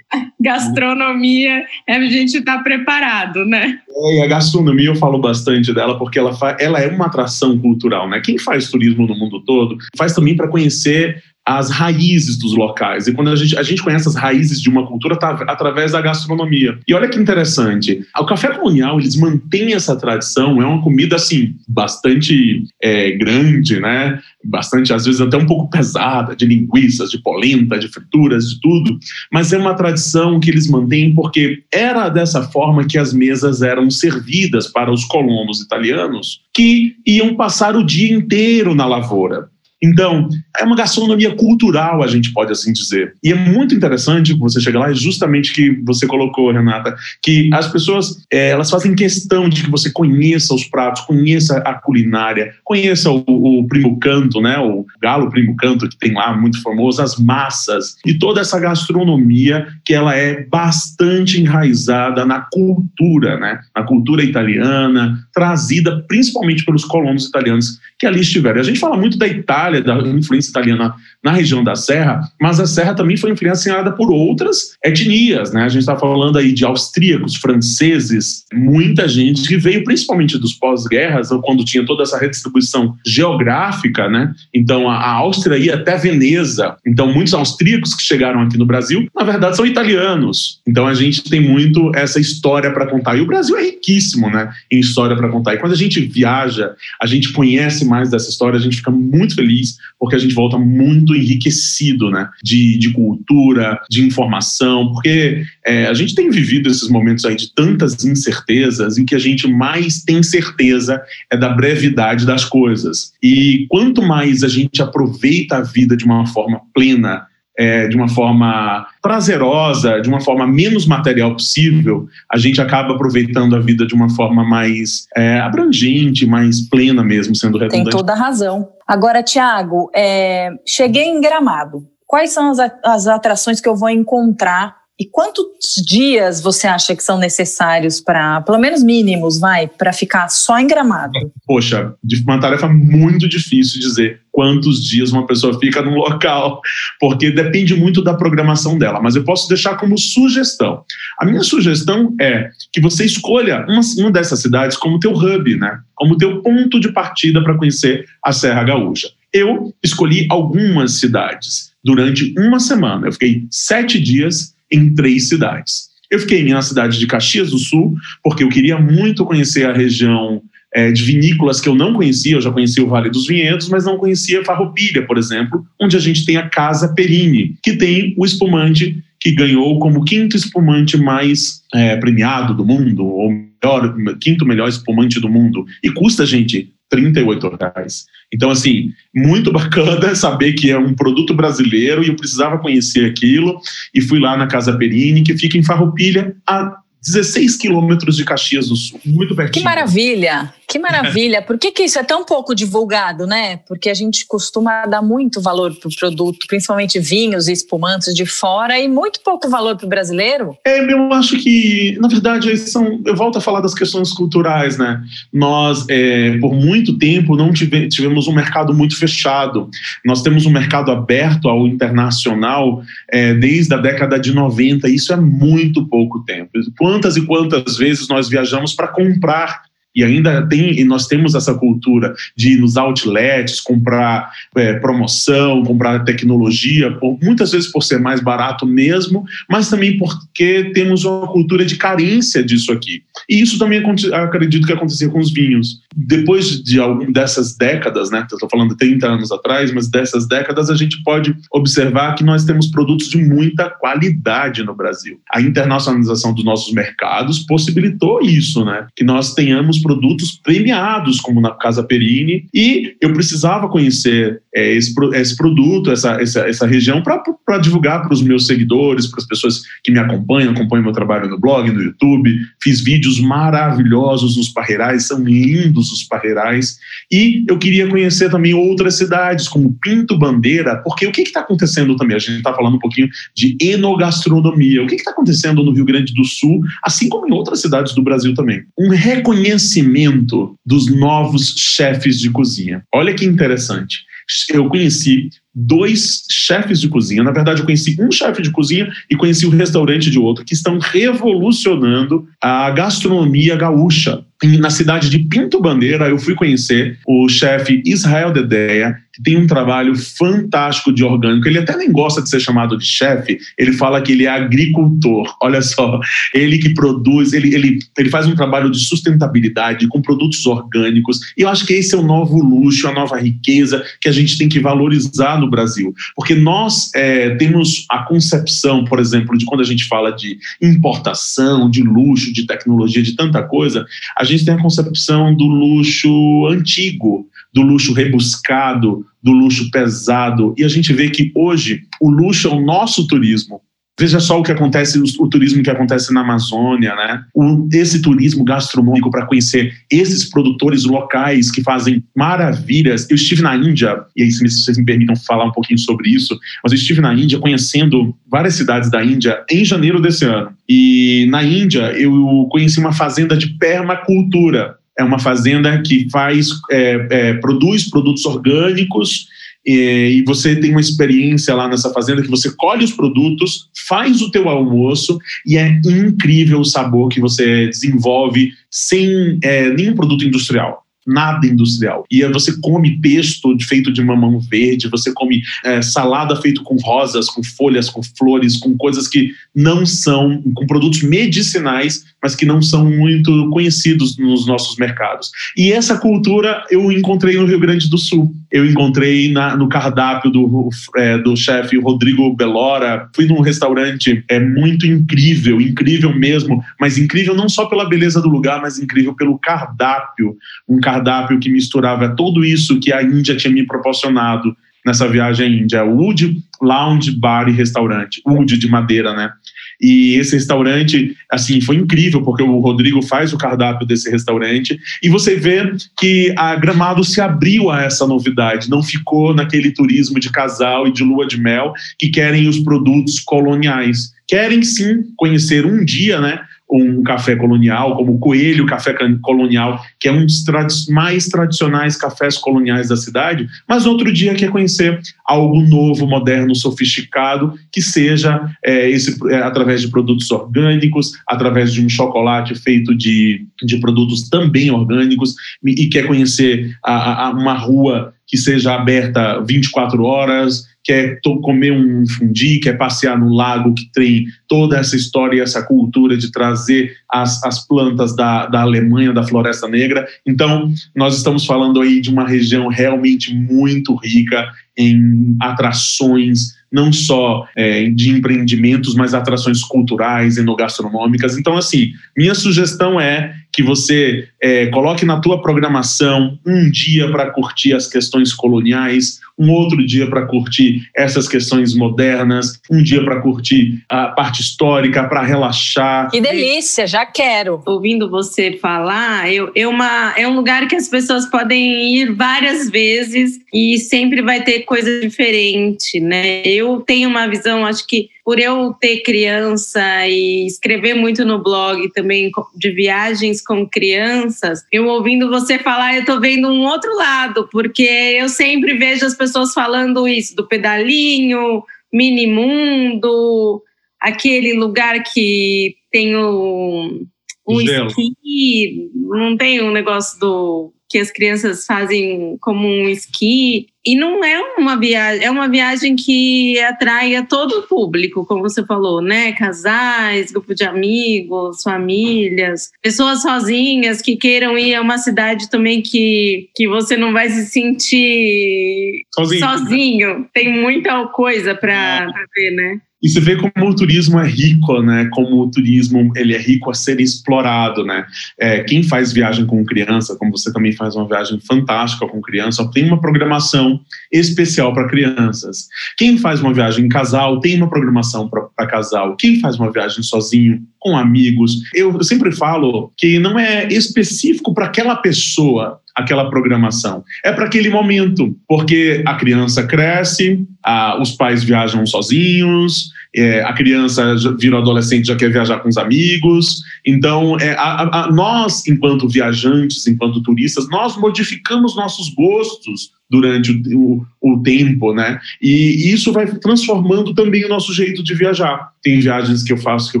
é 0.12 0.16
né? 0.16 0.30
gastronomia, 0.40 1.64
a 1.88 2.00
gente 2.00 2.38
está 2.38 2.58
preparado, 2.58 3.44
né? 3.44 3.78
É, 3.88 4.18
e 4.18 4.22
a 4.22 4.26
gastronomia 4.26 4.88
eu 4.88 4.96
falo 4.96 5.18
bastante 5.18 5.72
dela 5.72 5.98
porque 5.98 6.18
ela, 6.18 6.36
ela 6.60 6.80
é 6.80 6.88
uma 6.88 7.06
atração 7.06 7.58
cultural, 7.58 8.08
né? 8.08 8.20
Quem 8.20 8.38
faz 8.38 8.70
turismo 8.70 9.06
no 9.06 9.16
mundo 9.16 9.42
todo 9.44 9.76
faz 9.96 10.12
também 10.14 10.36
para 10.36 10.48
conhecer 10.48 11.22
as 11.46 11.70
raízes 11.70 12.36
dos 12.36 12.54
locais. 12.54 13.06
E 13.06 13.12
quando 13.12 13.30
a 13.30 13.36
gente, 13.36 13.56
a 13.56 13.62
gente 13.62 13.82
conhece 13.82 14.08
as 14.08 14.16
raízes 14.16 14.60
de 14.60 14.68
uma 14.68 14.84
cultura 14.84 15.16
tá, 15.16 15.30
através 15.46 15.92
da 15.92 16.00
gastronomia. 16.00 16.78
E 16.88 16.92
olha 16.92 17.08
que 17.08 17.18
interessante, 17.18 18.04
o 18.18 18.26
café 18.26 18.48
colonial, 18.48 18.98
eles 18.98 19.14
mantêm 19.14 19.72
essa 19.72 19.94
tradição, 19.94 20.60
é 20.60 20.66
uma 20.66 20.82
comida, 20.82 21.14
assim, 21.14 21.54
bastante 21.68 22.64
é, 22.82 23.12
grande, 23.12 23.78
né? 23.78 24.20
Bastante, 24.44 24.92
às 24.92 25.04
vezes, 25.04 25.20
até 25.20 25.36
um 25.36 25.46
pouco 25.46 25.70
pesada, 25.70 26.34
de 26.34 26.44
linguiças, 26.44 27.10
de 27.10 27.22
polenta, 27.22 27.78
de 27.78 27.88
frituras, 27.88 28.50
de 28.50 28.60
tudo. 28.60 28.98
Mas 29.32 29.52
é 29.52 29.58
uma 29.58 29.74
tradição 29.74 30.40
que 30.40 30.50
eles 30.50 30.68
mantêm 30.68 31.14
porque 31.14 31.62
era 31.72 32.08
dessa 32.08 32.42
forma 32.42 32.86
que 32.86 32.98
as 32.98 33.12
mesas 33.12 33.62
eram 33.62 33.88
servidas 33.90 34.66
para 34.66 34.92
os 34.92 35.04
colonos 35.04 35.60
italianos 35.60 36.40
que 36.52 36.96
iam 37.06 37.34
passar 37.34 37.76
o 37.76 37.84
dia 37.84 38.12
inteiro 38.12 38.74
na 38.74 38.86
lavoura. 38.86 39.48
Então, 39.82 40.28
é 40.58 40.64
uma 40.64 40.76
gastronomia 40.76 41.34
cultural, 41.34 42.02
a 42.02 42.06
gente 42.06 42.32
pode 42.32 42.52
assim 42.52 42.72
dizer. 42.72 43.12
E 43.22 43.30
é 43.30 43.34
muito 43.34 43.74
interessante 43.74 44.32
você 44.34 44.60
chega 44.60 44.78
lá, 44.78 44.90
é 44.90 44.94
justamente 44.94 45.52
que 45.52 45.70
você 45.84 46.06
colocou, 46.06 46.50
Renata, 46.50 46.96
que 47.22 47.50
as 47.52 47.70
pessoas 47.70 48.24
é, 48.32 48.50
elas 48.50 48.70
fazem 48.70 48.94
questão 48.94 49.48
de 49.48 49.64
que 49.64 49.70
você 49.70 49.90
conheça 49.90 50.54
os 50.54 50.64
pratos, 50.64 51.02
conheça 51.02 51.58
a 51.58 51.74
culinária, 51.74 52.52
conheça 52.64 53.10
o, 53.10 53.22
o 53.26 53.66
primo 53.66 53.98
canto, 53.98 54.40
né? 54.40 54.58
O 54.58 54.84
galo 55.00 55.30
primo 55.30 55.54
canto 55.56 55.88
que 55.88 55.98
tem 55.98 56.14
lá, 56.14 56.36
muito 56.36 56.60
famoso, 56.62 57.02
as 57.02 57.16
massas 57.16 57.96
e 58.04 58.14
toda 58.14 58.40
essa 58.40 58.58
gastronomia 58.58 59.66
que 59.84 59.92
ela 59.92 60.14
é 60.16 60.44
bastante 60.44 61.40
enraizada 61.40 62.24
na 62.24 62.40
cultura, 62.40 63.38
né? 63.38 63.60
Na 63.74 63.82
cultura 63.82 64.22
italiana, 64.22 65.18
trazida 65.36 66.02
principalmente 66.08 66.64
pelos 66.64 66.82
colonos 66.82 67.26
italianos 67.26 67.78
que 67.98 68.06
ali 68.06 68.20
estiveram. 68.20 68.58
A 68.58 68.64
gente 68.64 68.80
fala 68.80 68.96
muito 68.96 69.18
da 69.18 69.28
Itália, 69.28 69.82
da 69.82 69.98
influência 69.98 70.48
italiana 70.48 70.94
na 71.22 71.32
região 71.32 71.62
da 71.62 71.76
Serra, 71.76 72.22
mas 72.40 72.58
a 72.58 72.66
Serra 72.66 72.94
também 72.94 73.18
foi 73.18 73.30
influenciada 73.32 73.92
por 73.92 74.10
outras 74.10 74.76
etnias, 74.82 75.52
né? 75.52 75.64
A 75.64 75.68
gente 75.68 75.80
está 75.80 75.94
falando 75.94 76.38
aí 76.38 76.52
de 76.52 76.64
austríacos, 76.64 77.36
franceses, 77.36 78.44
muita 78.50 79.06
gente 79.06 79.46
que 79.46 79.58
veio 79.58 79.84
principalmente 79.84 80.38
dos 80.38 80.54
pós-guerras, 80.54 81.28
quando 81.42 81.66
tinha 81.66 81.84
toda 81.84 82.02
essa 82.02 82.18
redistribuição 82.18 82.96
geográfica, 83.04 84.08
né? 84.08 84.34
Então 84.54 84.88
a, 84.88 85.06
Áustria 85.16 85.58
ia 85.58 85.74
até 85.74 85.98
Veneza. 85.98 86.76
Então 86.86 87.12
muitos 87.12 87.34
austríacos 87.34 87.94
que 87.94 88.02
chegaram 88.02 88.40
aqui 88.40 88.56
no 88.56 88.64
Brasil, 88.64 89.06
na 89.14 89.24
verdade, 89.24 89.56
são 89.56 89.66
italianos. 89.66 90.60
Então 90.66 90.86
a 90.86 90.94
gente 90.94 91.24
tem 91.24 91.40
muito 91.40 91.92
essa 91.94 92.18
história 92.18 92.70
para 92.72 92.86
contar. 92.86 93.16
E 93.16 93.20
o 93.20 93.26
Brasil 93.26 93.56
é 93.56 93.64
riquíssimo, 93.64 94.30
né? 94.30 94.50
Em 94.70 94.78
história 94.78 95.14
para 95.16 95.25
contar. 95.28 95.54
E 95.54 95.58
quando 95.58 95.72
a 95.72 95.76
gente 95.76 96.00
viaja, 96.00 96.74
a 97.00 97.06
gente 97.06 97.32
conhece 97.32 97.84
mais 97.84 98.10
dessa 98.10 98.30
história, 98.30 98.58
a 98.58 98.62
gente 98.62 98.76
fica 98.76 98.90
muito 98.90 99.34
feliz 99.34 99.76
porque 99.98 100.16
a 100.16 100.18
gente 100.18 100.34
volta 100.34 100.58
muito 100.58 101.14
enriquecido, 101.14 102.10
né? 102.10 102.28
De, 102.42 102.78
de 102.78 102.90
cultura, 102.92 103.80
de 103.90 104.04
informação, 104.04 104.92
porque 104.92 105.42
é, 105.64 105.86
a 105.86 105.94
gente 105.94 106.14
tem 106.14 106.30
vivido 106.30 106.68
esses 106.68 106.88
momentos 106.88 107.24
aí 107.24 107.36
de 107.36 107.52
tantas 107.54 108.04
incertezas 108.04 108.98
e 108.98 109.02
o 109.02 109.06
que 109.06 109.14
a 109.14 109.18
gente 109.18 109.46
mais 109.46 110.02
tem 110.02 110.22
certeza 110.22 111.00
é 111.30 111.36
da 111.36 111.50
brevidade 111.50 112.26
das 112.26 112.44
coisas. 112.44 113.12
E 113.22 113.66
quanto 113.68 114.02
mais 114.02 114.42
a 114.42 114.48
gente 114.48 114.82
aproveita 114.82 115.56
a 115.56 115.62
vida 115.62 115.96
de 115.96 116.04
uma 116.04 116.26
forma 116.26 116.60
plena, 116.74 117.26
é, 117.58 117.88
de 117.88 117.96
uma 117.96 118.08
forma 118.08 118.86
prazerosa, 119.00 120.00
de 120.00 120.08
uma 120.08 120.20
forma 120.20 120.46
menos 120.46 120.86
material 120.86 121.32
possível, 121.32 122.06
a 122.32 122.36
gente 122.36 122.60
acaba 122.60 122.94
aproveitando 122.94 123.56
a 123.56 123.60
vida 123.60 123.86
de 123.86 123.94
uma 123.94 124.10
forma 124.10 124.44
mais 124.44 125.06
é, 125.16 125.38
abrangente, 125.40 126.26
mais 126.26 126.60
plena 126.68 127.02
mesmo, 127.02 127.34
sendo 127.34 127.58
redundante. 127.58 127.90
Tem 127.90 127.90
toda 127.90 128.12
a 128.12 128.16
razão. 128.16 128.68
Agora, 128.86 129.22
Tiago, 129.22 129.90
é, 129.94 130.50
cheguei 130.66 131.04
em 131.04 131.20
Gramado. 131.20 131.86
Quais 132.06 132.30
são 132.32 132.50
as, 132.50 132.58
as 132.84 133.06
atrações 133.06 133.60
que 133.60 133.68
eu 133.68 133.74
vou 133.74 133.90
encontrar 133.90 134.85
e 134.98 135.04
quantos 135.04 135.44
dias 135.86 136.40
você 136.40 136.66
acha 136.66 136.96
que 136.96 137.02
são 137.02 137.18
necessários 137.18 138.00
para, 138.00 138.40
pelo 138.40 138.58
menos 138.58 138.82
mínimos, 138.82 139.38
vai, 139.38 139.68
para 139.68 139.92
ficar 139.92 140.28
só 140.28 140.58
em 140.58 140.66
Gramado? 140.66 141.12
Poxa, 141.46 141.94
uma 142.26 142.40
tarefa 142.40 142.66
muito 142.66 143.28
difícil 143.28 143.78
dizer 143.78 144.22
quantos 144.32 144.82
dias 144.82 145.12
uma 145.12 145.26
pessoa 145.26 145.58
fica 145.60 145.82
num 145.82 145.96
local, 145.96 146.62
porque 146.98 147.30
depende 147.30 147.74
muito 147.74 148.02
da 148.02 148.14
programação 148.14 148.78
dela. 148.78 148.98
Mas 149.02 149.16
eu 149.16 149.24
posso 149.24 149.46
deixar 149.48 149.76
como 149.76 149.98
sugestão. 149.98 150.82
A 151.18 151.26
minha 151.26 151.42
sugestão 151.42 152.14
é 152.18 152.48
que 152.72 152.80
você 152.80 153.04
escolha 153.04 153.66
uma, 153.68 153.82
uma 153.98 154.10
dessas 154.10 154.40
cidades 154.40 154.78
como 154.78 154.98
teu 154.98 155.12
hub, 155.12 155.56
né? 155.56 155.78
Como 155.94 156.16
teu 156.16 156.40
ponto 156.40 156.80
de 156.80 156.90
partida 156.90 157.42
para 157.42 157.56
conhecer 157.56 158.06
a 158.24 158.32
Serra 158.32 158.64
Gaúcha. 158.64 159.08
Eu 159.30 159.74
escolhi 159.82 160.26
algumas 160.30 160.92
cidades 160.92 161.72
durante 161.84 162.34
uma 162.38 162.58
semana. 162.58 163.06
Eu 163.06 163.12
fiquei 163.12 163.46
sete 163.50 164.00
dias 164.00 164.55
em 164.70 164.94
três 164.94 165.28
cidades. 165.28 165.88
Eu 166.10 166.20
fiquei 166.20 166.44
na 166.44 166.62
cidade 166.62 166.98
de 166.98 167.06
Caxias 167.06 167.50
do 167.50 167.58
Sul, 167.58 167.96
porque 168.22 168.44
eu 168.44 168.48
queria 168.48 168.78
muito 168.78 169.24
conhecer 169.24 169.66
a 169.66 169.72
região 169.72 170.40
é, 170.74 170.92
de 170.92 171.02
vinícolas 171.02 171.60
que 171.60 171.68
eu 171.68 171.74
não 171.74 171.94
conhecia, 171.94 172.36
eu 172.36 172.40
já 172.40 172.50
conhecia 172.50 172.84
o 172.84 172.88
Vale 172.88 173.10
dos 173.10 173.26
Vinhedos, 173.26 173.68
mas 173.68 173.84
não 173.84 173.96
conhecia 173.96 174.44
Farroupilha, 174.44 175.06
por 175.06 175.18
exemplo, 175.18 175.66
onde 175.80 175.96
a 175.96 176.00
gente 176.00 176.24
tem 176.24 176.36
a 176.36 176.48
Casa 176.48 176.92
Perini, 176.94 177.54
que 177.62 177.76
tem 177.76 178.14
o 178.16 178.24
espumante 178.24 179.02
que 179.18 179.32
ganhou 179.32 179.78
como 179.78 180.04
quinto 180.04 180.36
espumante 180.36 180.96
mais 180.96 181.62
é, 181.74 181.96
premiado 181.96 182.54
do 182.54 182.64
mundo, 182.64 183.04
ou 183.04 183.30
melhor, 183.30 183.96
quinto 184.20 184.46
melhor 184.46 184.68
espumante 184.68 185.18
do 185.18 185.28
mundo. 185.28 185.64
E 185.82 185.90
custa, 185.90 186.26
gente, 186.26 186.70
38 186.90 187.56
reais. 187.60 188.06
Então, 188.32 188.50
assim, 188.50 188.90
muito 189.14 189.50
bacana 189.52 190.14
saber 190.14 190.54
que 190.54 190.70
é 190.70 190.78
um 190.78 190.94
produto 190.94 191.34
brasileiro 191.34 192.02
e 192.02 192.08
eu 192.08 192.16
precisava 192.16 192.58
conhecer 192.58 193.10
aquilo. 193.10 193.60
E 193.94 194.00
fui 194.00 194.18
lá 194.18 194.36
na 194.36 194.46
Casa 194.46 194.76
Perini, 194.76 195.22
que 195.22 195.36
fica 195.36 195.56
em 195.56 195.62
Farroupilha, 195.62 196.36
a 196.46 196.76
16 197.06 197.56
quilômetros 197.56 198.16
de 198.16 198.24
Caxias 198.24 198.68
do 198.68 198.74
Sul, 198.74 199.00
muito 199.04 199.36
pertinho. 199.36 199.62
Que 199.62 199.64
maravilha, 199.64 200.52
que 200.76 200.78
maravilha. 200.78 201.42
Por 201.42 201.58
que, 201.58 201.72
que 201.72 201.84
isso 201.84 201.98
é 201.98 202.04
tão 202.04 202.24
pouco 202.24 202.54
divulgado, 202.54 203.26
né? 203.26 203.58
Porque 203.66 203.88
a 203.88 203.94
gente 203.94 204.26
costuma 204.26 204.84
dar 204.86 205.02
muito 205.02 205.40
valor 205.40 205.74
para 205.74 205.88
o 205.88 205.96
produto, 205.96 206.46
principalmente 206.46 207.00
vinhos 207.00 207.48
e 207.48 207.52
espumantes 207.52 208.14
de 208.14 208.26
fora, 208.26 208.78
e 208.78 208.86
muito 208.86 209.20
pouco 209.20 209.48
valor 209.48 209.76
para 209.76 209.86
o 209.86 209.88
brasileiro? 209.88 210.56
É, 210.64 210.92
eu 210.92 211.12
acho 211.12 211.38
que, 211.38 211.96
na 212.00 212.08
verdade, 212.08 212.54
são, 212.58 213.00
eu 213.04 213.16
volto 213.16 213.38
a 213.38 213.40
falar 213.40 213.60
das 213.60 213.74
questões 213.74 214.12
culturais, 214.12 214.76
né? 214.76 215.02
Nós, 215.32 215.86
é, 215.88 216.36
por 216.38 216.54
muito 216.54 216.98
tempo, 216.98 217.36
não 217.36 217.52
tive, 217.52 217.88
tivemos 217.88 218.28
um 218.28 218.34
mercado 218.34 218.74
muito 218.74 218.98
fechado. 218.98 219.70
Nós 220.04 220.22
temos 220.22 220.44
um 220.44 220.50
mercado 220.50 220.90
aberto 220.90 221.48
ao 221.48 221.66
internacional 221.66 222.82
é, 223.10 223.32
desde 223.34 223.72
a 223.74 223.78
década 223.78 224.18
de 224.18 224.34
90. 224.34 224.88
Isso 224.88 225.12
é 225.12 225.16
muito 225.16 225.86
pouco 225.86 226.22
tempo. 226.24 226.50
Quantas 226.78 227.16
e 227.16 227.24
quantas 227.24 227.76
vezes 227.76 228.08
nós 228.08 228.28
viajamos 228.28 228.74
para 228.74 228.88
comprar 228.88 229.65
e 229.96 230.04
ainda 230.04 230.46
tem, 230.46 230.78
e 230.78 230.84
nós 230.84 231.06
temos 231.06 231.34
essa 231.34 231.54
cultura 231.54 232.14
de 232.36 232.52
ir 232.52 232.60
nos 232.60 232.76
outlets, 232.76 233.60
comprar 233.60 234.30
é, 234.54 234.74
promoção, 234.74 235.64
comprar 235.64 236.04
tecnologia, 236.04 236.92
por, 236.92 237.18
muitas 237.22 237.52
vezes 237.52 237.72
por 237.72 237.82
ser 237.82 237.98
mais 237.98 238.20
barato 238.20 238.66
mesmo, 238.66 239.24
mas 239.50 239.70
também 239.70 239.96
porque 239.96 240.70
temos 240.74 241.04
uma 241.04 241.26
cultura 241.28 241.64
de 241.64 241.76
carência 241.76 242.44
disso 242.44 242.70
aqui. 242.72 243.02
E 243.28 243.40
isso 243.40 243.58
também 243.58 243.82
acredito 244.12 244.66
que 244.66 244.72
acontecia 244.72 245.08
com 245.08 245.18
os 245.18 245.32
vinhos. 245.32 245.80
Depois 245.96 246.62
de 246.62 246.78
algumas 246.78 247.12
dessas 247.12 247.56
décadas, 247.56 248.10
né, 248.10 248.26
estou 248.30 248.48
falando 248.50 248.76
30 248.76 249.06
anos 249.06 249.32
atrás, 249.32 249.72
mas 249.72 249.88
dessas 249.88 250.28
décadas 250.28 250.68
a 250.68 250.74
gente 250.74 251.02
pode 251.02 251.34
observar 251.50 252.14
que 252.14 252.22
nós 252.22 252.44
temos 252.44 252.66
produtos 252.66 253.08
de 253.08 253.16
muita 253.16 253.70
qualidade 253.70 254.62
no 254.62 254.74
Brasil. 254.74 255.18
A 255.32 255.40
internacionalização 255.40 256.34
dos 256.34 256.44
nossos 256.44 256.72
mercados 256.74 257.38
possibilitou 257.40 258.20
isso, 258.20 258.64
né, 258.64 258.86
que 258.94 259.04
nós 259.04 259.32
tenhamos 259.32 259.78
produtos 259.86 260.32
premiados, 260.32 261.20
como 261.20 261.40
na 261.40 261.52
Casa 261.52 261.84
Perini, 261.84 262.48
e 262.52 262.96
eu 263.00 263.12
precisava 263.12 263.68
conhecer 263.68 264.42
é, 264.52 264.74
esse, 264.74 264.92
esse, 265.14 265.36
produto, 265.36 265.92
essa, 265.92 266.20
essa, 266.20 266.40
essa 266.40 266.66
região, 266.66 267.00
para 267.00 267.58
divulgar 267.58 268.02
para 268.02 268.12
os 268.12 268.20
meus 268.20 268.46
seguidores, 268.46 269.06
para 269.06 269.20
as 269.20 269.26
pessoas 269.26 269.62
que 269.84 269.92
me 269.92 270.00
acompanham, 270.00 270.52
acompanham 270.52 270.82
meu 270.82 270.92
trabalho 270.92 271.28
no 271.28 271.38
blog, 271.38 271.70
no 271.70 271.80
YouTube. 271.80 272.36
Fiz 272.60 272.80
vídeos 272.80 273.20
maravilhosos 273.20 274.36
nos 274.36 274.48
parreirais, 274.48 275.06
são 275.06 275.22
lindos 275.22 275.92
os 275.92 276.02
parreirais. 276.02 276.78
E 277.12 277.44
eu 277.48 277.58
queria 277.58 277.86
conhecer 277.86 278.28
também 278.28 278.54
outras 278.54 278.96
cidades, 278.96 279.46
como 279.46 279.76
Pinto 279.80 280.18
Bandeira, 280.18 280.82
porque 280.82 281.06
o 281.06 281.12
que 281.12 281.22
está 281.22 281.40
acontecendo 281.40 281.94
também? 281.94 282.16
A 282.16 282.20
gente 282.20 282.38
está 282.38 282.52
falando 282.52 282.74
um 282.74 282.80
pouquinho 282.80 283.08
de 283.36 283.56
enogastronomia. 283.60 284.82
O 284.82 284.86
que 284.88 284.96
está 284.96 285.12
acontecendo 285.12 285.62
no 285.62 285.70
Rio 285.70 285.84
Grande 285.84 286.12
do 286.12 286.24
Sul, 286.24 286.60
assim 286.82 287.08
como 287.08 287.28
em 287.28 287.32
outras 287.32 287.60
cidades 287.60 287.94
do 287.94 288.02
Brasil 288.02 288.34
também? 288.34 288.64
Um 288.76 288.88
reconhecimento 288.88 289.75
conhecimento 289.76 290.56
dos 290.64 290.86
novos 290.86 291.54
chefes 291.56 292.18
de 292.18 292.30
cozinha. 292.30 292.82
Olha 292.94 293.14
que 293.14 293.24
interessante. 293.24 294.04
Eu 294.52 294.68
conheci 294.68 295.30
dois 295.54 296.24
chefes 296.28 296.80
de 296.80 296.88
cozinha. 296.88 297.22
Na 297.22 297.30
verdade, 297.30 297.60
eu 297.60 297.64
conheci 297.64 297.96
um 298.00 298.10
chefe 298.10 298.42
de 298.42 298.50
cozinha 298.50 298.90
e 299.08 299.14
conheci 299.14 299.46
o 299.46 299.50
restaurante 299.50 300.10
de 300.10 300.18
outro, 300.18 300.44
que 300.44 300.52
estão 300.52 300.78
revolucionando 300.78 302.26
a 302.42 302.70
gastronomia 302.70 303.54
gaúcha. 303.54 304.24
Na 304.58 304.68
cidade 304.68 305.08
de 305.08 305.20
Pinto 305.20 305.60
Bandeira, 305.60 306.08
eu 306.08 306.18
fui 306.18 306.34
conhecer 306.34 306.98
o 307.06 307.28
chefe 307.28 307.82
Israel 307.86 308.32
Dedeia, 308.32 308.96
que 309.16 309.22
tem 309.22 309.38
um 309.38 309.46
trabalho 309.46 309.96
fantástico 309.96 310.92
de 310.92 311.02
orgânico. 311.02 311.48
Ele 311.48 311.58
até 311.58 311.74
nem 311.76 311.90
gosta 311.90 312.20
de 312.20 312.28
ser 312.28 312.40
chamado 312.40 312.76
de 312.76 312.84
chefe, 312.84 313.38
ele 313.56 313.72
fala 313.72 314.02
que 314.02 314.12
ele 314.12 314.24
é 314.24 314.28
agricultor. 314.28 315.34
Olha 315.42 315.62
só, 315.62 315.98
ele 316.34 316.58
que 316.58 316.74
produz, 316.74 317.32
ele, 317.32 317.54
ele, 317.54 317.78
ele 317.96 318.10
faz 318.10 318.26
um 318.26 318.34
trabalho 318.34 318.70
de 318.70 318.78
sustentabilidade 318.78 319.88
com 319.88 320.02
produtos 320.02 320.44
orgânicos. 320.46 321.20
E 321.36 321.42
eu 321.42 321.48
acho 321.48 321.66
que 321.66 321.72
esse 321.72 321.94
é 321.94 321.98
o 321.98 322.02
novo 322.02 322.42
luxo, 322.42 322.86
a 322.86 322.92
nova 322.92 323.18
riqueza 323.18 323.82
que 324.00 324.08
a 324.08 324.12
gente 324.12 324.36
tem 324.36 324.48
que 324.48 324.60
valorizar 324.60 325.40
no 325.40 325.48
Brasil. 325.48 325.94
Porque 326.14 326.34
nós 326.34 326.90
é, 326.94 327.30
temos 327.36 327.86
a 327.90 328.00
concepção, 328.00 328.84
por 328.84 328.98
exemplo, 328.98 329.36
de 329.38 329.46
quando 329.46 329.62
a 329.62 329.64
gente 329.64 329.86
fala 329.86 330.10
de 330.10 330.38
importação, 330.60 331.70
de 331.70 331.82
luxo, 331.82 332.32
de 332.32 332.46
tecnologia, 332.46 333.02
de 333.02 333.16
tanta 333.16 333.42
coisa, 333.42 333.86
a 334.16 334.24
gente 334.24 334.44
tem 334.44 334.54
a 334.54 334.62
concepção 334.62 335.34
do 335.34 335.46
luxo 335.46 336.46
antigo, 336.48 337.26
do 337.56 337.62
luxo 337.62 337.94
rebuscado, 337.94 339.06
do 339.22 339.32
luxo 339.32 339.70
pesado. 339.70 340.54
E 340.58 340.62
a 340.62 340.68
gente 340.68 340.92
vê 340.92 341.08
que 341.08 341.32
hoje 341.34 341.80
o 341.98 342.10
luxo 342.10 342.48
é 342.48 342.50
o 342.50 342.60
nosso 342.60 343.06
turismo. 343.06 343.62
Veja 343.98 344.20
só 344.20 344.38
o 344.38 344.42
que 344.42 344.52
acontece, 344.52 345.02
o, 345.18 345.26
turismo 345.26 345.62
que 345.62 345.70
acontece 345.70 346.12
na 346.12 346.20
Amazônia, 346.20 346.94
né? 346.94 347.22
O, 347.34 347.66
esse 347.72 348.02
turismo 348.02 348.44
gastronômico 348.44 349.10
para 349.10 349.24
conhecer 349.24 349.72
esses 349.90 350.28
produtores 350.28 350.84
locais 350.84 351.50
que 351.50 351.62
fazem 351.62 352.04
maravilhas. 352.14 353.08
Eu 353.08 353.14
estive 353.14 353.40
na 353.40 353.56
Índia, 353.56 354.04
e 354.14 354.22
aí, 354.22 354.30
se 354.30 354.46
vocês 354.46 354.76
me 354.76 354.84
permitam 354.84 355.16
falar 355.16 355.46
um 355.46 355.52
pouquinho 355.52 355.78
sobre 355.78 356.10
isso, 356.10 356.38
mas 356.62 356.72
eu 356.72 356.76
estive 356.76 357.00
na 357.00 357.14
Índia 357.14 357.38
conhecendo 357.38 358.14
várias 358.30 358.52
cidades 358.52 358.90
da 358.90 359.02
Índia 359.02 359.42
em 359.50 359.64
janeiro 359.64 359.98
desse 359.98 360.26
ano. 360.26 360.50
E 360.68 361.26
na 361.30 361.42
Índia 361.42 361.90
eu 361.92 362.46
conheci 362.50 362.78
uma 362.78 362.92
fazenda 362.92 363.34
de 363.34 363.46
permacultura. 363.56 364.75
É 364.98 365.04
uma 365.04 365.18
fazenda 365.18 365.82
que 365.82 366.08
faz, 366.10 366.48
é, 366.70 367.06
é, 367.10 367.34
produz 367.34 367.88
produtos 367.88 368.24
orgânicos 368.24 369.28
e 369.68 370.22
você 370.24 370.54
tem 370.54 370.70
uma 370.70 370.80
experiência 370.80 371.52
lá 371.52 371.66
nessa 371.66 371.92
fazenda 371.92 372.22
que 372.22 372.30
você 372.30 372.54
colhe 372.54 372.84
os 372.84 372.92
produtos, 372.92 373.68
faz 373.88 374.22
o 374.22 374.30
teu 374.30 374.48
almoço 374.48 375.18
e 375.44 375.56
é 375.56 375.80
incrível 375.84 376.60
o 376.60 376.64
sabor 376.64 377.08
que 377.08 377.20
você 377.20 377.66
desenvolve 377.66 378.52
sem 378.70 379.38
é, 379.42 379.68
nenhum 379.70 379.96
produto 379.96 380.24
industrial 380.24 380.85
nada 381.06 381.46
industrial. 381.46 382.04
E 382.10 382.24
você 382.26 382.58
come 382.60 383.00
pesto 383.00 383.56
feito 383.60 383.92
de 383.92 384.02
mamão 384.02 384.40
verde, 384.40 384.88
você 384.88 385.12
come 385.12 385.42
é, 385.64 385.80
salada 385.80 386.36
feito 386.36 386.62
com 386.62 386.76
rosas, 386.76 387.28
com 387.28 387.42
folhas, 387.42 387.88
com 387.88 388.02
flores, 388.02 388.56
com 388.56 388.76
coisas 388.76 389.06
que 389.08 389.30
não 389.54 389.86
são, 389.86 390.42
com 390.54 390.66
produtos 390.66 391.02
medicinais, 391.02 392.04
mas 392.22 392.34
que 392.34 392.44
não 392.44 392.60
são 392.60 392.90
muito 392.90 393.48
conhecidos 393.50 394.16
nos 394.18 394.46
nossos 394.46 394.76
mercados. 394.76 395.30
E 395.56 395.72
essa 395.72 395.98
cultura 395.98 396.64
eu 396.70 396.90
encontrei 396.90 397.36
no 397.36 397.46
Rio 397.46 397.60
Grande 397.60 397.88
do 397.88 397.98
Sul. 397.98 398.34
Eu 398.50 398.64
encontrei 398.64 399.32
na, 399.32 399.56
no 399.56 399.68
cardápio 399.68 400.30
do, 400.30 400.68
é, 400.96 401.18
do 401.18 401.36
chefe 401.36 401.78
Rodrigo 401.78 402.34
Belora. 402.34 403.08
Fui 403.14 403.26
num 403.26 403.40
restaurante 403.40 404.24
é 404.28 404.38
muito 404.38 404.86
incrível, 404.86 405.60
incrível 405.60 406.14
mesmo, 406.14 406.62
mas 406.80 406.98
incrível 406.98 407.34
não 407.34 407.48
só 407.48 407.66
pela 407.66 407.88
beleza 407.88 408.20
do 408.20 408.28
lugar, 408.28 408.60
mas 408.60 408.78
incrível 408.78 409.14
pelo 409.14 409.38
cardápio. 409.38 410.36
Um 410.68 410.80
cardápio 410.80 411.38
que 411.38 411.48
misturava 411.48 412.14
tudo 412.14 412.44
isso 412.44 412.80
que 412.80 412.92
a 412.92 413.02
Índia 413.02 413.36
tinha 413.36 413.52
me 413.52 413.66
proporcionado 413.66 414.56
nessa 414.84 415.08
viagem 415.08 415.46
à 415.46 415.50
Índia. 415.50 415.84
Wood 415.84 416.36
Lounge 416.62 417.10
Bar 417.10 417.48
e 417.48 417.52
Restaurante, 417.52 418.22
Wood 418.26 418.56
de 418.56 418.68
madeira, 418.68 419.14
né? 419.14 419.32
E 419.80 420.14
esse 420.16 420.34
restaurante, 420.34 421.14
assim, 421.30 421.60
foi 421.60 421.76
incrível, 421.76 422.22
porque 422.22 422.42
o 422.42 422.58
Rodrigo 422.58 423.02
faz 423.02 423.32
o 423.32 423.38
cardápio 423.38 423.86
desse 423.86 424.10
restaurante, 424.10 424.78
e 425.02 425.08
você 425.08 425.36
vê 425.36 425.72
que 425.98 426.32
a 426.36 426.54
Gramado 426.56 427.04
se 427.04 427.20
abriu 427.20 427.70
a 427.70 427.82
essa 427.82 428.06
novidade, 428.06 428.70
não 428.70 428.82
ficou 428.82 429.34
naquele 429.34 429.70
turismo 429.70 430.18
de 430.18 430.30
casal 430.30 430.86
e 430.86 430.92
de 430.92 431.02
lua 431.02 431.26
de 431.26 431.40
mel 431.40 431.72
que 431.98 432.08
querem 432.08 432.48
os 432.48 432.58
produtos 432.58 433.20
coloniais. 433.20 434.14
Querem 434.28 434.62
sim 434.62 435.04
conhecer 435.16 435.64
um 435.64 435.84
dia, 435.84 436.20
né? 436.20 436.40
Um 436.70 437.02
café 437.02 437.36
colonial, 437.36 437.96
como 437.96 438.14
o 438.14 438.18
Coelho 438.18 438.66
Café 438.66 438.94
Colonial, 439.22 439.80
que 440.00 440.08
é 440.08 440.12
um 440.12 440.26
dos 440.26 440.44
mais 440.88 441.28
tradicionais 441.28 441.96
cafés 441.96 442.36
coloniais 442.36 442.88
da 442.88 442.96
cidade, 442.96 443.46
mas 443.68 443.86
outro 443.86 444.12
dia 444.12 444.34
quer 444.34 444.50
conhecer 444.50 445.00
algo 445.24 445.60
novo, 445.62 446.06
moderno, 446.06 446.54
sofisticado, 446.54 447.54
que 447.72 447.80
seja 447.80 448.50
é, 448.64 448.90
esse, 448.90 449.16
é, 449.30 449.36
através 449.42 449.80
de 449.80 449.88
produtos 449.88 450.30
orgânicos, 450.30 451.12
através 451.26 451.72
de 451.72 451.84
um 451.84 451.88
chocolate 451.88 452.54
feito 452.54 452.94
de, 452.94 453.46
de 453.62 453.78
produtos 453.78 454.28
também 454.28 454.70
orgânicos, 454.70 455.34
e 455.64 455.88
quer 455.88 456.06
conhecer 456.06 456.76
a, 456.84 457.26
a, 457.26 457.30
uma 457.30 457.54
rua 457.54 458.12
que 458.26 458.36
seja 458.36 458.74
aberta 458.74 459.40
24 459.46 460.02
horas, 460.02 460.66
quer 460.86 461.18
comer 461.42 461.72
um 461.72 462.06
fundi, 462.06 462.60
quer 462.60 462.78
passear 462.78 463.18
no 463.18 463.34
lago 463.34 463.74
que 463.74 463.90
tem 463.92 464.26
toda 464.46 464.78
essa 464.78 464.94
história, 464.94 465.42
essa 465.42 465.60
cultura 465.66 466.16
de 466.16 466.30
trazer 466.30 466.92
as, 467.10 467.42
as 467.42 467.66
plantas 467.66 468.14
da, 468.14 468.46
da 468.46 468.62
Alemanha, 468.62 469.12
da 469.12 469.24
Floresta 469.24 469.66
Negra. 469.66 470.06
Então, 470.24 470.72
nós 470.94 471.16
estamos 471.16 471.44
falando 471.44 471.80
aí 471.80 472.00
de 472.00 472.08
uma 472.08 472.26
região 472.26 472.68
realmente 472.68 473.34
muito 473.34 473.96
rica 473.96 474.48
em 474.78 475.36
atrações, 475.40 476.54
não 476.70 476.92
só 476.92 477.48
é, 477.56 477.88
de 477.90 478.10
empreendimentos, 478.10 478.94
mas 478.94 479.12
atrações 479.12 479.62
culturais, 479.62 480.36
enogastronômicas. 480.36 481.36
Então, 481.36 481.56
assim, 481.56 481.90
minha 482.16 482.34
sugestão 482.34 483.00
é 483.00 483.34
que 483.56 483.62
você 483.62 484.28
é, 484.38 484.66
coloque 484.66 485.06
na 485.06 485.18
tua 485.18 485.40
programação 485.40 486.38
um 486.46 486.70
dia 486.70 487.10
para 487.10 487.30
curtir 487.30 487.72
as 487.72 487.86
questões 487.86 488.34
coloniais, 488.34 489.18
um 489.38 489.50
outro 489.50 489.84
dia 489.84 490.06
para 490.10 490.26
curtir 490.26 490.86
essas 490.94 491.26
questões 491.26 491.74
modernas, 491.74 492.60
um 492.70 492.82
dia 492.82 493.02
para 493.02 493.22
curtir 493.22 493.82
a 493.88 494.08
parte 494.08 494.42
histórica, 494.42 495.04
para 495.04 495.22
relaxar. 495.22 496.10
Que 496.10 496.20
delícia, 496.20 496.86
já 496.86 497.06
quero. 497.06 497.62
Ouvindo 497.64 498.10
você 498.10 498.52
falar, 498.52 499.32
eu, 499.32 499.50
eu 499.54 499.70
uma, 499.70 500.12
é 500.18 500.28
um 500.28 500.36
lugar 500.36 500.68
que 500.68 500.76
as 500.76 500.88
pessoas 500.88 501.24
podem 501.24 501.96
ir 501.96 502.12
várias 502.12 502.68
vezes 502.68 503.40
e 503.54 503.78
sempre 503.78 504.20
vai 504.20 504.44
ter 504.44 504.64
coisa 504.64 505.00
diferente, 505.00 505.98
né? 505.98 506.42
Eu 506.42 506.80
tenho 506.80 507.08
uma 507.08 507.26
visão, 507.26 507.64
acho 507.64 507.86
que 507.86 508.10
por 508.26 508.40
eu 508.40 508.74
ter 508.80 509.02
criança 509.02 509.80
e 510.08 510.48
escrever 510.48 510.94
muito 510.94 511.24
no 511.24 511.40
blog 511.40 511.88
também 511.92 512.28
de 512.56 512.72
viagens 512.72 513.40
com 513.40 513.64
crianças, 513.64 514.64
eu 514.72 514.88
ouvindo 514.88 515.30
você 515.30 515.60
falar, 515.60 515.94
eu 515.94 516.04
tô 516.04 516.18
vendo 516.18 516.48
um 516.48 516.66
outro 516.66 516.92
lado, 516.96 517.48
porque 517.52 517.84
eu 517.84 518.28
sempre 518.28 518.74
vejo 518.74 519.06
as 519.06 519.14
pessoas 519.14 519.52
falando 519.52 520.08
isso 520.08 520.34
do 520.34 520.44
pedalinho, 520.44 521.62
mini 521.92 522.26
mundo, 522.26 523.62
aquele 524.00 524.54
lugar 524.54 525.04
que 525.04 525.76
tem 525.92 526.16
o 526.16 527.06
um 527.48 527.60
esqui, 527.60 528.90
não 528.92 529.36
tem 529.36 529.62
um 529.62 529.70
negócio 529.70 530.18
do 530.18 530.72
que 530.88 530.98
as 530.98 531.10
crianças 531.10 531.64
fazem 531.64 532.36
como 532.40 532.66
um 532.66 532.88
esqui. 532.88 533.66
E 533.84 533.96
não 533.96 534.24
é 534.24 534.40
uma 534.58 534.78
viagem, 534.78 535.24
é 535.24 535.30
uma 535.30 535.48
viagem 535.48 535.94
que 535.94 536.58
atrai 536.60 537.14
a 537.14 537.24
todo 537.24 537.60
o 537.60 537.62
público, 537.68 538.26
como 538.26 538.42
você 538.42 538.64
falou, 538.66 539.00
né? 539.00 539.32
Casais, 539.32 540.32
grupo 540.32 540.54
de 540.54 540.64
amigos, 540.64 541.62
famílias, 541.62 542.70
pessoas 542.82 543.22
sozinhas 543.22 544.02
que 544.02 544.16
queiram 544.16 544.58
ir 544.58 544.74
a 544.74 544.80
uma 544.80 544.98
cidade 544.98 545.48
também 545.48 545.82
que, 545.82 546.48
que 546.54 546.66
você 546.66 546.96
não 546.96 547.12
vai 547.12 547.28
se 547.28 547.46
sentir 547.46 549.02
sozinho. 549.14 549.40
sozinho. 549.40 550.28
Tem 550.34 550.52
muita 550.52 551.06
coisa 551.08 551.54
para 551.54 552.06
ver, 552.34 552.50
né? 552.50 552.80
E 553.02 553.08
você 553.08 553.20
vê 553.20 553.36
como 553.36 553.68
o 553.68 553.76
turismo 553.76 554.18
é 554.18 554.26
rico, 554.26 554.80
né? 554.80 555.08
Como 555.12 555.42
o 555.42 555.50
turismo 555.50 556.10
ele 556.16 556.34
é 556.34 556.38
rico 556.38 556.70
a 556.70 556.74
ser 556.74 557.00
explorado, 557.00 557.84
né? 557.84 558.06
É, 558.40 558.62
quem 558.64 558.82
faz 558.82 559.12
viagem 559.12 559.44
com 559.44 559.64
criança, 559.64 560.16
como 560.16 560.36
você 560.36 560.52
também 560.52 560.72
faz 560.72 560.96
uma 560.96 561.06
viagem 561.06 561.38
fantástica 561.46 562.06
com 562.06 562.20
criança, 562.22 562.68
tem 562.72 562.86
uma 562.86 563.00
programação 563.00 563.80
especial 564.10 564.72
para 564.72 564.88
crianças. 564.88 565.68
Quem 565.98 566.16
faz 566.16 566.40
uma 566.40 566.54
viagem 566.54 566.86
em 566.86 566.88
casal 566.88 567.38
tem 567.40 567.56
uma 567.56 567.68
programação 567.68 568.28
para 568.28 568.66
casal. 568.66 569.14
Quem 569.16 569.40
faz 569.40 569.56
uma 569.56 569.70
viagem 569.70 570.02
sozinho, 570.02 570.62
com 570.78 570.96
amigos, 570.96 571.60
eu, 571.74 571.92
eu 571.92 572.04
sempre 572.04 572.32
falo 572.32 572.92
que 572.96 573.18
não 573.18 573.38
é 573.38 573.66
específico 573.68 574.54
para 574.54 574.66
aquela 574.66 574.96
pessoa 574.96 575.80
aquela 575.96 576.28
programação. 576.28 577.02
É 577.24 577.32
para 577.32 577.46
aquele 577.46 577.70
momento, 577.70 578.36
porque 578.46 579.02
a 579.06 579.14
criança 579.14 579.66
cresce, 579.66 580.46
a, 580.66 581.00
os 581.00 581.12
pais 581.12 581.44
viajam 581.44 581.86
sozinhos, 581.86 582.90
é, 583.14 583.40
a 583.42 583.52
criança 583.52 584.14
vira 584.36 584.58
adolescente 584.58 585.06
já 585.06 585.14
quer 585.16 585.30
viajar 585.30 585.60
com 585.60 585.68
os 585.68 585.78
amigos. 585.78 586.60
Então, 586.84 587.38
é, 587.40 587.52
a, 587.52 588.04
a, 588.04 588.12
nós, 588.12 588.66
enquanto 588.66 589.08
viajantes, 589.08 589.86
enquanto 589.86 590.22
turistas, 590.22 590.68
nós 590.68 590.96
modificamos 590.96 591.76
nossos 591.76 592.12
gostos 592.12 592.90
durante 593.08 593.52
o, 593.52 594.04
o, 594.20 594.32
o, 594.32 594.42
tempo, 594.42 594.92
né? 594.92 595.20
E 595.40 595.92
isso 595.92 596.12
vai 596.12 596.26
transformando 596.26 597.14
também 597.14 597.44
o 597.44 597.48
nosso 597.48 597.72
jeito 597.72 598.02
de 598.02 598.14
viajar. 598.14 598.72
Tem 598.82 598.98
viagens 598.98 599.44
que 599.44 599.52
eu 599.52 599.56
faço 599.56 599.90
que 599.90 599.96
eu 599.96 600.00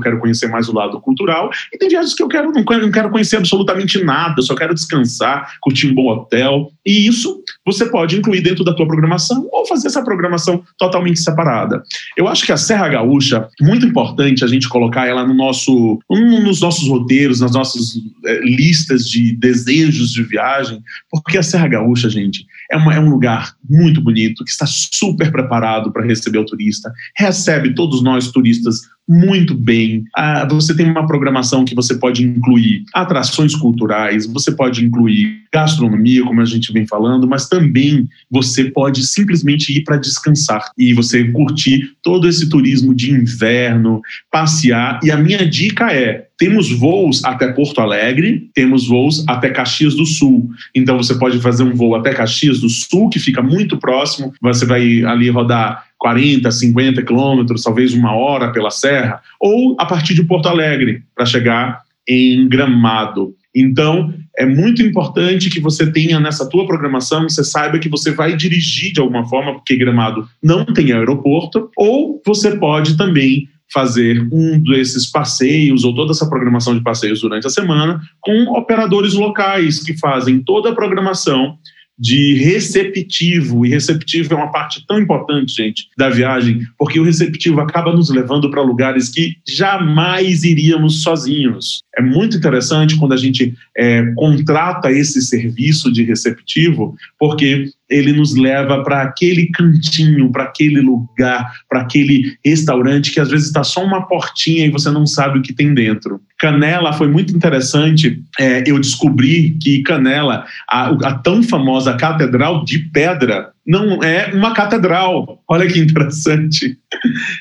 quero 0.00 0.18
conhecer 0.18 0.48
mais 0.48 0.68
o 0.68 0.74
lado 0.74 1.00
cultural, 1.00 1.50
e 1.72 1.78
tem 1.78 1.88
viagens 1.88 2.14
que 2.14 2.22
eu 2.22 2.28
quero 2.28 2.50
não, 2.50 2.64
quero, 2.64 2.82
não 2.82 2.90
quero 2.90 3.10
conhecer 3.10 3.36
absolutamente 3.36 4.02
nada, 4.02 4.42
só 4.42 4.54
quero 4.54 4.74
descansar, 4.74 5.56
curtir 5.60 5.88
um 5.88 5.94
bom 5.94 6.08
hotel. 6.08 6.70
E 6.84 7.06
isso 7.06 7.42
você 7.64 7.86
pode 7.86 8.18
incluir 8.18 8.40
dentro 8.40 8.64
da 8.64 8.74
tua 8.74 8.86
programação 8.86 9.48
ou 9.52 9.66
fazer 9.66 9.86
essa 9.86 10.02
programação 10.02 10.55
totalmente 10.78 11.20
separada. 11.20 11.82
Eu 12.16 12.28
acho 12.28 12.44
que 12.44 12.52
a 12.52 12.56
Serra 12.56 12.88
Gaúcha, 12.88 13.48
muito 13.60 13.86
importante 13.86 14.44
a 14.44 14.46
gente 14.46 14.68
colocar 14.68 15.06
ela 15.06 15.26
no 15.26 15.34
nosso, 15.34 15.98
um, 16.10 16.42
nos 16.42 16.60
nossos 16.60 16.88
roteiros, 16.88 17.40
nas 17.40 17.52
nossas 17.52 17.94
é, 18.24 18.40
listas 18.40 19.08
de 19.08 19.32
desejos 19.36 20.12
de 20.12 20.22
viagem, 20.22 20.82
porque 21.10 21.38
a 21.38 21.42
Serra 21.42 21.68
Gaúcha, 21.68 22.08
gente, 22.08 22.46
é, 22.70 22.76
uma, 22.76 22.94
é 22.94 23.00
um 23.00 23.10
lugar 23.10 23.54
muito 23.68 24.00
bonito, 24.00 24.44
que 24.44 24.50
está 24.50 24.66
super 24.66 25.30
preparado 25.30 25.92
para 25.92 26.04
receber 26.04 26.38
o 26.38 26.46
turista, 26.46 26.92
recebe 27.16 27.74
todos 27.74 28.02
nós 28.02 28.30
turistas 28.30 28.82
muito 29.08 29.54
bem. 29.54 30.04
Ah, 30.14 30.46
você 30.50 30.74
tem 30.74 30.90
uma 30.90 31.06
programação 31.06 31.64
que 31.64 31.74
você 31.74 31.96
pode 31.96 32.24
incluir 32.24 32.84
atrações 32.92 33.54
culturais, 33.54 34.26
você 34.26 34.50
pode 34.50 34.84
incluir 34.84 35.44
gastronomia, 35.52 36.24
como 36.24 36.40
a 36.40 36.44
gente 36.44 36.72
vem 36.72 36.86
falando, 36.86 37.26
mas 37.26 37.48
também 37.48 38.08
você 38.30 38.64
pode 38.64 39.06
simplesmente 39.06 39.72
ir 39.72 39.84
para 39.84 39.96
descansar 39.96 40.70
e 40.76 40.92
você 40.92 41.24
curtir 41.30 41.92
todo 42.02 42.28
esse 42.28 42.48
turismo 42.48 42.94
de 42.94 43.12
inverno, 43.12 44.00
passear. 44.30 45.00
E 45.02 45.10
a 45.10 45.16
minha 45.16 45.48
dica 45.48 45.92
é: 45.92 46.26
temos 46.38 46.70
voos 46.70 47.24
até 47.24 47.52
Porto 47.52 47.80
Alegre, 47.80 48.50
temos 48.54 48.86
voos 48.86 49.24
até 49.26 49.50
Caxias 49.50 49.94
do 49.94 50.04
Sul. 50.04 50.50
Então 50.74 50.98
você 50.98 51.14
pode 51.14 51.40
fazer 51.40 51.62
um 51.62 51.74
voo 51.74 51.94
até 51.94 52.12
Caxias 52.12 52.60
do 52.60 52.68
Sul, 52.68 53.08
que 53.08 53.18
fica 53.18 53.42
muito 53.42 53.78
próximo. 53.78 54.32
Você 54.42 54.66
vai 54.66 55.02
ali 55.04 55.30
rodar 55.30 55.85
40, 56.06 56.48
50 56.48 57.02
quilômetros, 57.02 57.64
talvez 57.64 57.92
uma 57.92 58.14
hora 58.14 58.52
pela 58.52 58.70
serra, 58.70 59.20
ou 59.40 59.74
a 59.76 59.84
partir 59.84 60.14
de 60.14 60.22
Porto 60.22 60.46
Alegre, 60.46 61.02
para 61.16 61.26
chegar 61.26 61.80
em 62.08 62.48
Gramado. 62.48 63.34
Então, 63.52 64.14
é 64.38 64.46
muito 64.46 64.82
importante 64.82 65.50
que 65.50 65.58
você 65.58 65.90
tenha 65.90 66.20
nessa 66.20 66.48
tua 66.48 66.64
programação, 66.64 67.24
você 67.24 67.42
saiba 67.42 67.80
que 67.80 67.88
você 67.88 68.12
vai 68.12 68.36
dirigir 68.36 68.92
de 68.92 69.00
alguma 69.00 69.28
forma, 69.28 69.54
porque 69.54 69.74
Gramado 69.74 70.28
não 70.40 70.64
tem 70.64 70.92
aeroporto, 70.92 71.70
ou 71.76 72.22
você 72.24 72.56
pode 72.56 72.96
também 72.96 73.48
fazer 73.72 74.28
um 74.30 74.62
desses 74.62 75.10
passeios 75.10 75.82
ou 75.82 75.92
toda 75.92 76.12
essa 76.12 76.30
programação 76.30 76.76
de 76.76 76.84
passeios 76.84 77.20
durante 77.20 77.48
a 77.48 77.50
semana 77.50 78.00
com 78.20 78.44
operadores 78.56 79.14
locais 79.14 79.82
que 79.82 79.98
fazem 79.98 80.38
toda 80.38 80.70
a 80.70 80.74
programação 80.74 81.58
de 81.98 82.34
receptivo, 82.34 83.64
e 83.64 83.70
receptivo 83.70 84.34
é 84.34 84.36
uma 84.36 84.50
parte 84.50 84.84
tão 84.86 84.98
importante, 84.98 85.54
gente, 85.54 85.88
da 85.96 86.10
viagem, 86.10 86.60
porque 86.78 87.00
o 87.00 87.04
receptivo 87.04 87.60
acaba 87.60 87.92
nos 87.92 88.10
levando 88.10 88.50
para 88.50 88.62
lugares 88.62 89.08
que 89.08 89.36
jamais 89.46 90.44
iríamos 90.44 91.02
sozinhos. 91.02 91.82
É 91.96 92.02
muito 92.02 92.36
interessante 92.36 92.96
quando 92.96 93.12
a 93.12 93.16
gente 93.16 93.54
é, 93.76 94.04
contrata 94.14 94.92
esse 94.92 95.22
serviço 95.22 95.90
de 95.90 96.02
receptivo, 96.02 96.94
porque 97.18 97.70
ele 97.88 98.12
nos 98.12 98.34
leva 98.34 98.82
para 98.82 99.02
aquele 99.02 99.46
cantinho, 99.46 100.30
para 100.30 100.44
aquele 100.44 100.80
lugar, 100.80 101.52
para 101.68 101.80
aquele 101.80 102.36
restaurante 102.44 103.12
que 103.12 103.20
às 103.20 103.30
vezes 103.30 103.46
está 103.46 103.62
só 103.62 103.84
uma 103.84 104.06
portinha 104.06 104.66
e 104.66 104.70
você 104.70 104.90
não 104.90 105.06
sabe 105.06 105.38
o 105.38 105.42
que 105.42 105.52
tem 105.52 105.72
dentro. 105.72 106.20
Canela 106.38 106.92
foi 106.92 107.08
muito 107.08 107.34
interessante. 107.34 108.22
É, 108.38 108.62
eu 108.66 108.78
descobri 108.78 109.56
que 109.62 109.82
Canela, 109.82 110.44
a, 110.68 110.88
a 110.88 111.14
tão 111.14 111.42
famosa 111.42 111.94
Catedral 111.94 112.64
de 112.64 112.78
Pedra, 112.78 113.50
não 113.66 114.02
é 114.02 114.30
uma 114.32 114.54
catedral. 114.54 115.42
Olha 115.48 115.66
que 115.66 115.78
interessante. 115.78 116.78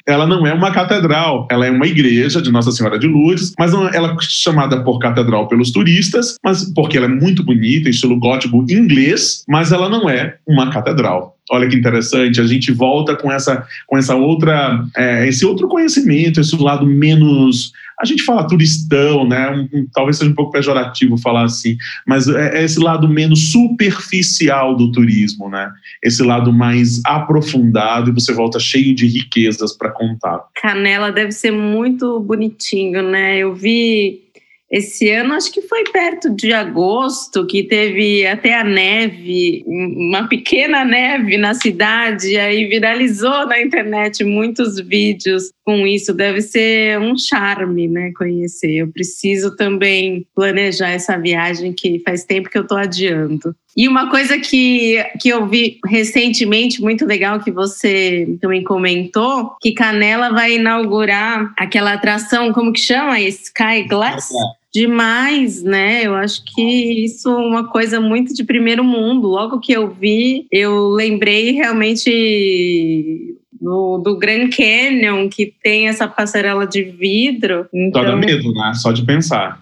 Ela 0.07 0.25
não 0.25 0.45
é 0.45 0.53
uma 0.53 0.71
catedral, 0.71 1.47
ela 1.49 1.65
é 1.65 1.71
uma 1.71 1.87
igreja 1.87 2.41
de 2.41 2.51
Nossa 2.51 2.71
Senhora 2.71 2.97
de 2.97 3.07
Lourdes, 3.07 3.53
mas 3.57 3.73
ela 3.73 4.11
é 4.11 4.15
chamada 4.21 4.83
por 4.83 4.99
catedral 4.99 5.47
pelos 5.47 5.71
turistas, 5.71 6.35
mas 6.43 6.71
porque 6.73 6.97
ela 6.97 7.05
é 7.05 7.09
muito 7.09 7.43
bonita, 7.43 7.89
estilo 7.89 8.19
gótico 8.19 8.65
inglês, 8.69 9.43
mas 9.47 9.71
ela 9.71 9.89
não 9.89 10.09
é 10.09 10.37
uma 10.47 10.69
catedral. 10.71 11.34
Olha 11.51 11.67
que 11.67 11.75
interessante, 11.75 12.41
a 12.41 12.47
gente 12.47 12.71
volta 12.71 13.15
com 13.15 13.31
essa, 13.31 13.65
com 13.85 13.97
essa 13.97 14.15
outra, 14.15 14.83
é, 14.95 15.27
esse 15.27 15.45
outro 15.45 15.67
conhecimento, 15.67 16.39
esse 16.39 16.55
lado 16.57 16.85
menos 16.85 17.71
a 17.99 18.05
gente 18.05 18.23
fala 18.23 18.47
turistão, 18.47 19.27
né? 19.27 19.49
Um, 19.49 19.69
um, 19.73 19.87
talvez 19.93 20.17
seja 20.17 20.29
um 20.29 20.35
pouco 20.35 20.51
pejorativo 20.51 21.17
falar 21.17 21.43
assim, 21.43 21.77
mas 22.05 22.27
é, 22.27 22.59
é, 22.59 22.63
esse 22.63 22.79
lado 22.79 23.07
menos 23.07 23.51
superficial 23.51 24.75
do 24.75 24.91
turismo, 24.91 25.49
né? 25.49 25.71
Esse 26.03 26.21
lado 26.23 26.51
mais 26.51 27.01
aprofundado 27.05 28.09
e 28.09 28.13
você 28.13 28.33
volta 28.33 28.59
cheio 28.59 28.93
de 28.93 29.07
riquezas 29.07 29.71
para 29.77 29.91
contar. 29.91 30.43
Canela 30.61 31.11
deve 31.11 31.31
ser 31.31 31.51
muito 31.51 32.19
bonitinho, 32.19 33.01
né? 33.01 33.37
Eu 33.37 33.55
vi 33.55 34.24
esse 34.71 35.09
ano, 35.11 35.33
acho 35.33 35.51
que 35.51 35.61
foi 35.61 35.83
perto 35.85 36.29
de 36.35 36.51
agosto, 36.51 37.45
que 37.45 37.63
teve 37.63 38.25
até 38.25 38.59
a 38.59 38.63
neve, 38.63 39.63
uma 39.67 40.27
pequena 40.27 40.83
neve 40.83 41.37
na 41.37 41.53
cidade, 41.53 42.35
aí 42.35 42.65
viralizou 42.65 43.45
na 43.45 43.61
internet 43.61 44.23
muitos 44.23 44.79
vídeos 44.79 45.51
com 45.63 45.85
isso. 45.85 46.13
Deve 46.13 46.41
ser 46.41 46.99
um 46.99 47.15
charme, 47.17 47.87
né? 47.87 48.11
Conhecer. 48.17 48.77
Eu 48.77 48.91
preciso 48.91 49.55
também 49.55 50.25
planejar 50.33 50.89
essa 50.89 51.17
viagem 51.17 51.71
que 51.71 52.01
faz 52.03 52.25
tempo 52.25 52.49
que 52.49 52.57
eu 52.57 52.63
estou 52.63 52.77
adiando. 52.77 53.55
E 53.75 53.87
uma 53.87 54.09
coisa 54.09 54.37
que, 54.37 55.03
que 55.19 55.29
eu 55.29 55.47
vi 55.47 55.79
recentemente, 55.85 56.81
muito 56.81 57.05
legal, 57.05 57.39
que 57.39 57.51
você 57.51 58.37
também 58.41 58.63
comentou, 58.63 59.51
que 59.61 59.73
Canela 59.73 60.31
vai 60.31 60.55
inaugurar 60.55 61.53
aquela 61.57 61.93
atração, 61.93 62.53
como 62.53 62.71
que 62.71 62.79
chama? 62.79 63.19
Sky 63.19 63.83
Glass? 63.87 64.31
É 64.31 64.65
demais, 64.75 65.63
né? 65.63 66.05
Eu 66.05 66.15
acho 66.15 66.43
que 66.43 67.05
isso 67.05 67.29
é 67.29 67.35
uma 67.35 67.65
coisa 67.69 68.01
muito 68.01 68.33
de 68.33 68.43
primeiro 68.43 68.83
mundo. 68.83 69.29
Logo 69.29 69.61
que 69.61 69.71
eu 69.71 69.89
vi, 69.89 70.47
eu 70.51 70.89
lembrei 70.89 71.51
realmente 71.51 73.37
do, 73.53 73.97
do 73.99 74.17
Grand 74.17 74.49
Canyon, 74.49 75.29
que 75.29 75.53
tem 75.63 75.87
essa 75.87 76.09
passarela 76.09 76.67
de 76.67 76.83
vidro. 76.83 77.67
Então... 77.73 78.03
Dá 78.03 78.15
medo, 78.17 78.51
né? 78.51 78.73
Só 78.75 78.91
de 78.91 79.05
pensar. 79.05 79.61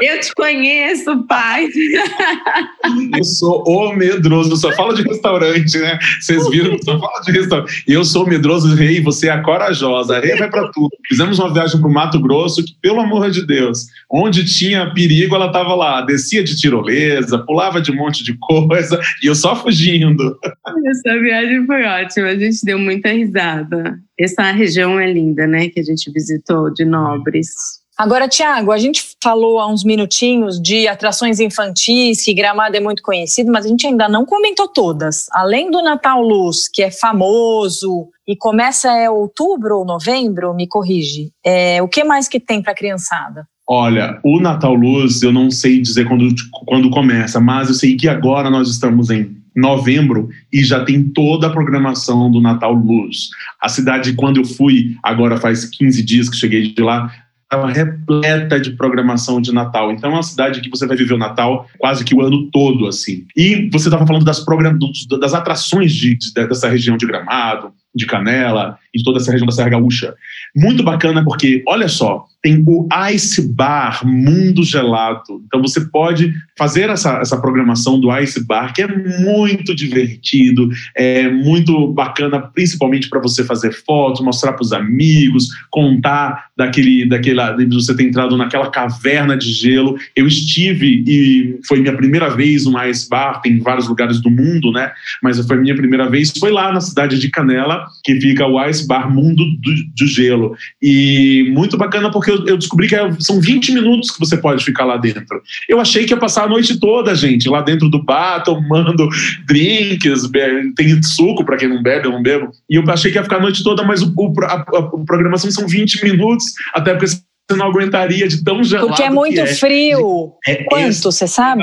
Eu 0.00 0.20
te 0.20 0.32
conheço, 0.34 1.24
pai. 1.24 1.68
Eu 3.16 3.24
sou 3.24 3.62
o 3.66 3.94
medroso, 3.94 4.56
só 4.56 4.72
fala 4.72 4.94
de 4.94 5.02
restaurante, 5.02 5.78
né? 5.78 5.98
Vocês 6.20 6.48
viram, 6.50 6.76
só 6.82 6.98
fala 6.98 7.20
de 7.20 7.32
restaurante. 7.32 7.84
Eu 7.86 8.04
sou 8.04 8.24
o 8.24 8.28
medroso 8.28 8.74
rei, 8.74 9.00
você 9.00 9.28
é 9.28 9.30
a 9.30 9.42
corajosa. 9.42 10.16
A 10.16 10.20
rei 10.20 10.36
vai 10.36 10.50
para 10.50 10.70
tudo. 10.70 10.90
Fizemos 11.06 11.38
uma 11.38 11.52
viagem 11.52 11.80
para 11.80 11.88
o 11.88 11.92
Mato 11.92 12.20
Grosso, 12.20 12.64
que, 12.64 12.74
pelo 12.80 13.00
amor 13.00 13.30
de 13.30 13.46
Deus, 13.46 13.86
onde 14.10 14.44
tinha 14.44 14.92
perigo, 14.92 15.34
ela 15.34 15.46
estava 15.46 15.74
lá. 15.74 16.00
Descia 16.02 16.42
de 16.42 16.56
tirolesa, 16.56 17.38
pulava 17.38 17.80
de 17.80 17.92
um 17.92 17.96
monte 17.96 18.24
de 18.24 18.36
coisa, 18.38 19.00
e 19.22 19.26
eu 19.26 19.34
só 19.34 19.54
fugindo. 19.54 20.38
Essa 20.86 21.18
viagem 21.20 21.66
foi 21.66 21.84
ótima, 21.84 22.28
a 22.28 22.38
gente 22.38 22.64
deu 22.64 22.78
muita 22.78 23.10
risada. 23.10 23.98
Essa 24.18 24.50
região 24.52 24.98
é 24.98 25.12
linda, 25.12 25.46
né? 25.46 25.68
Que 25.68 25.80
a 25.80 25.82
gente 25.82 26.10
visitou 26.10 26.72
de 26.72 26.84
Nobres. 26.84 27.81
Agora, 27.96 28.26
Tiago, 28.26 28.72
a 28.72 28.78
gente 28.78 29.04
falou 29.22 29.60
há 29.60 29.70
uns 29.70 29.84
minutinhos 29.84 30.60
de 30.60 30.88
atrações 30.88 31.38
infantis, 31.40 32.24
que 32.24 32.34
Gramado 32.34 32.76
é 32.76 32.80
muito 32.80 33.02
conhecido, 33.02 33.52
mas 33.52 33.66
a 33.66 33.68
gente 33.68 33.86
ainda 33.86 34.08
não 34.08 34.24
comentou 34.24 34.66
todas. 34.66 35.26
Além 35.30 35.70
do 35.70 35.82
Natal 35.82 36.22
Luz, 36.22 36.68
que 36.68 36.82
é 36.82 36.90
famoso 36.90 38.08
e 38.26 38.34
começa 38.34 38.90
é 38.96 39.10
outubro 39.10 39.78
ou 39.78 39.84
novembro, 39.84 40.54
me 40.54 40.66
corrige. 40.66 41.30
É, 41.44 41.82
o 41.82 41.88
que 41.88 42.02
mais 42.02 42.28
que 42.28 42.40
tem 42.40 42.62
para 42.62 42.72
a 42.72 42.76
criançada? 42.76 43.46
Olha, 43.68 44.18
o 44.24 44.40
Natal 44.40 44.74
Luz, 44.74 45.22
eu 45.22 45.32
não 45.32 45.50
sei 45.50 45.80
dizer 45.80 46.08
quando, 46.08 46.28
quando 46.66 46.90
começa, 46.90 47.40
mas 47.40 47.68
eu 47.68 47.74
sei 47.74 47.96
que 47.96 48.08
agora 48.08 48.50
nós 48.50 48.68
estamos 48.68 49.10
em 49.10 49.36
novembro 49.54 50.28
e 50.52 50.64
já 50.64 50.84
tem 50.84 51.04
toda 51.04 51.46
a 51.46 51.50
programação 51.50 52.30
do 52.30 52.40
Natal 52.40 52.72
Luz. 52.72 53.28
A 53.60 53.68
cidade, 53.68 54.14
quando 54.14 54.38
eu 54.38 54.44
fui, 54.44 54.96
agora 55.02 55.36
faz 55.36 55.64
15 55.64 56.02
dias 56.02 56.28
que 56.28 56.36
cheguei 56.36 56.72
de 56.72 56.82
lá, 56.82 57.12
estava 57.52 57.70
repleta 57.70 58.58
de 58.58 58.70
programação 58.72 59.40
de 59.40 59.52
Natal. 59.52 59.92
Então 59.92 60.10
é 60.10 60.14
uma 60.14 60.22
cidade 60.22 60.60
que 60.60 60.70
você 60.70 60.86
vai 60.86 60.96
viver 60.96 61.14
o 61.14 61.18
Natal 61.18 61.68
quase 61.78 62.04
que 62.04 62.14
o 62.14 62.22
ano 62.22 62.50
todo, 62.50 62.86
assim. 62.86 63.26
E 63.36 63.68
você 63.70 63.88
estava 63.88 64.06
falando 64.06 64.24
das, 64.24 64.40
program... 64.40 64.78
das 65.20 65.34
atrações 65.34 65.92
de, 65.92 66.16
de, 66.16 66.32
dessa 66.32 66.68
região 66.68 66.96
de 66.96 67.06
Gramado, 67.06 67.72
de 67.94 68.06
Canela 68.06 68.78
e 68.94 69.02
toda 69.02 69.18
essa 69.18 69.30
região 69.30 69.46
da 69.46 69.52
Serra 69.52 69.70
Gaúcha. 69.70 70.14
Muito 70.54 70.82
bacana 70.82 71.24
porque, 71.24 71.62
olha 71.66 71.88
só, 71.88 72.26
tem 72.42 72.62
o 72.66 72.88
Ice 73.12 73.48
Bar 73.48 74.04
Mundo 74.04 74.64
Gelado. 74.64 75.42
Então 75.46 75.62
você 75.62 75.80
pode 75.80 76.32
fazer 76.58 76.90
essa, 76.90 77.18
essa 77.18 77.40
programação 77.40 78.00
do 78.00 78.14
Ice 78.18 78.44
Bar, 78.44 78.74
que 78.74 78.82
é 78.82 78.88
muito 78.88 79.74
divertido, 79.74 80.68
é 80.96 81.30
muito 81.30 81.92
bacana, 81.92 82.40
principalmente 82.40 83.08
para 83.08 83.20
você 83.20 83.44
fazer 83.44 83.72
fotos, 83.72 84.20
mostrar 84.20 84.52
para 84.52 84.62
os 84.62 84.72
amigos, 84.72 85.48
contar 85.70 86.46
daquele, 86.56 87.08
daquela, 87.08 87.52
de 87.52 87.66
você 87.66 87.94
ter 87.94 88.04
entrado 88.04 88.36
naquela 88.36 88.70
caverna 88.70 89.36
de 89.36 89.52
gelo. 89.52 89.96
Eu 90.16 90.26
estive 90.26 91.04
e 91.06 91.60
foi 91.66 91.80
minha 91.80 91.96
primeira 91.96 92.28
vez 92.28 92.66
no 92.66 92.82
Ice 92.84 93.08
Bar, 93.08 93.40
tem 93.40 93.60
vários 93.60 93.88
lugares 93.88 94.20
do 94.20 94.30
mundo, 94.30 94.72
né? 94.72 94.90
Mas 95.22 95.38
foi 95.46 95.56
minha 95.58 95.76
primeira 95.76 96.10
vez, 96.10 96.32
foi 96.38 96.50
lá 96.50 96.72
na 96.72 96.80
cidade 96.80 97.18
de 97.18 97.30
Canela, 97.30 97.81
que 98.04 98.20
fica 98.20 98.46
o 98.46 98.64
Ice 98.66 98.86
Bar 98.86 99.12
Mundo 99.12 99.44
do, 99.60 99.70
do 99.96 100.06
Gelo. 100.06 100.56
E 100.80 101.50
muito 101.52 101.76
bacana 101.76 102.10
porque 102.10 102.30
eu, 102.30 102.46
eu 102.46 102.56
descobri 102.56 102.88
que 102.88 102.94
é, 102.94 103.10
são 103.20 103.40
20 103.40 103.72
minutos 103.72 104.10
que 104.10 104.20
você 104.20 104.36
pode 104.36 104.64
ficar 104.64 104.84
lá 104.84 104.96
dentro. 104.96 105.42
Eu 105.68 105.80
achei 105.80 106.04
que 106.04 106.12
ia 106.12 106.18
passar 106.18 106.44
a 106.44 106.48
noite 106.48 106.78
toda, 106.78 107.14
gente, 107.14 107.48
lá 107.48 107.62
dentro 107.62 107.88
do 107.88 108.02
bar, 108.02 108.42
tomando 108.42 109.08
drinks, 109.46 110.30
tem 110.76 111.02
suco 111.02 111.44
para 111.44 111.56
quem 111.56 111.68
não 111.68 111.82
bebe, 111.82 112.06
eu 112.06 112.12
não 112.12 112.22
bebo. 112.22 112.50
E 112.68 112.76
eu 112.76 112.84
achei 112.90 113.10
que 113.10 113.18
ia 113.18 113.24
ficar 113.24 113.36
a 113.36 113.42
noite 113.42 113.62
toda, 113.62 113.82
mas 113.82 114.02
o, 114.02 114.12
o 114.16 114.32
a, 114.44 114.54
a, 114.54 114.82
programação 115.06 115.50
são 115.50 115.66
20 115.66 116.04
minutos, 116.04 116.46
até 116.74 116.92
porque 116.92 117.06
você 117.06 117.22
não 117.56 117.66
aguentaria 117.66 118.28
de 118.28 118.42
tão 118.42 118.62
gelado. 118.62 118.88
Porque 118.88 119.02
é 119.02 119.10
muito 119.10 119.40
é. 119.40 119.46
frio. 119.46 120.32
É 120.46 120.64
Quanto, 120.64 121.02
você 121.02 121.26
sabe? 121.26 121.62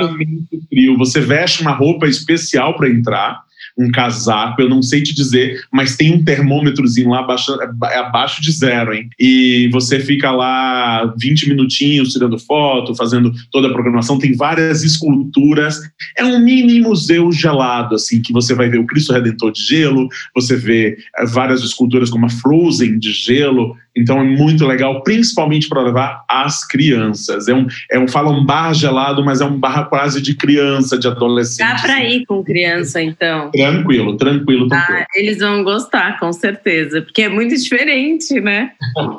frio. 0.68 0.96
Você 0.98 1.20
veste 1.20 1.62
uma 1.62 1.72
roupa 1.72 2.06
especial 2.06 2.76
para 2.76 2.88
entrar 2.88 3.40
um 3.78 3.90
casaco, 3.90 4.60
eu 4.60 4.68
não 4.68 4.82
sei 4.82 5.02
te 5.02 5.14
dizer, 5.14 5.60
mas 5.72 5.96
tem 5.96 6.14
um 6.14 6.22
termômetrozinho 6.22 7.10
lá 7.10 7.20
abaixo, 7.20 7.56
abaixo 7.96 8.42
de 8.42 8.52
zero, 8.52 8.94
hein? 8.94 9.08
E 9.18 9.68
você 9.72 10.00
fica 10.00 10.30
lá 10.30 11.12
20 11.18 11.48
minutinhos 11.48 12.12
tirando 12.12 12.38
foto, 12.38 12.94
fazendo 12.94 13.32
toda 13.50 13.68
a 13.68 13.72
programação, 13.72 14.18
tem 14.18 14.34
várias 14.34 14.82
esculturas. 14.82 15.80
É 16.16 16.24
um 16.24 16.38
mini 16.42 16.80
museu 16.80 17.30
gelado, 17.32 17.94
assim, 17.94 18.20
que 18.20 18.32
você 18.32 18.54
vai 18.54 18.68
ver 18.68 18.78
o 18.78 18.86
Cristo 18.86 19.12
Redentor 19.12 19.52
de 19.52 19.62
gelo, 19.62 20.08
você 20.34 20.56
vê 20.56 20.98
eh, 21.18 21.26
várias 21.26 21.62
esculturas 21.62 22.10
como 22.10 22.26
a 22.26 22.30
Frozen 22.30 22.98
de 22.98 23.12
gelo, 23.12 23.76
então 23.96 24.20
é 24.20 24.24
muito 24.24 24.64
legal, 24.66 25.02
principalmente 25.02 25.68
para 25.68 25.82
levar 25.82 26.24
as 26.28 26.66
crianças. 26.66 27.48
É 27.48 27.54
um, 27.54 27.66
é 27.90 27.98
um 27.98 28.06
fala 28.06 28.30
um 28.30 28.44
bar 28.44 28.72
gelado, 28.72 29.24
mas 29.24 29.40
é 29.40 29.44
um 29.44 29.58
bar 29.58 29.88
quase 29.88 30.22
de 30.22 30.34
criança, 30.34 30.98
de 30.98 31.08
adolescente. 31.08 31.66
Dá 31.66 31.80
para 31.80 32.04
ir 32.04 32.24
com 32.24 32.42
criança, 32.42 33.02
então. 33.02 33.50
Tranquilo, 33.50 34.16
tranquilo, 34.16 34.66
ah, 34.66 34.68
tranquilo. 34.68 35.00
Ah, 35.00 35.06
eles 35.16 35.38
vão 35.38 35.64
gostar, 35.64 36.18
com 36.18 36.32
certeza, 36.32 37.02
porque 37.02 37.22
é 37.22 37.28
muito 37.28 37.54
diferente, 37.56 38.40
né? 38.40 38.70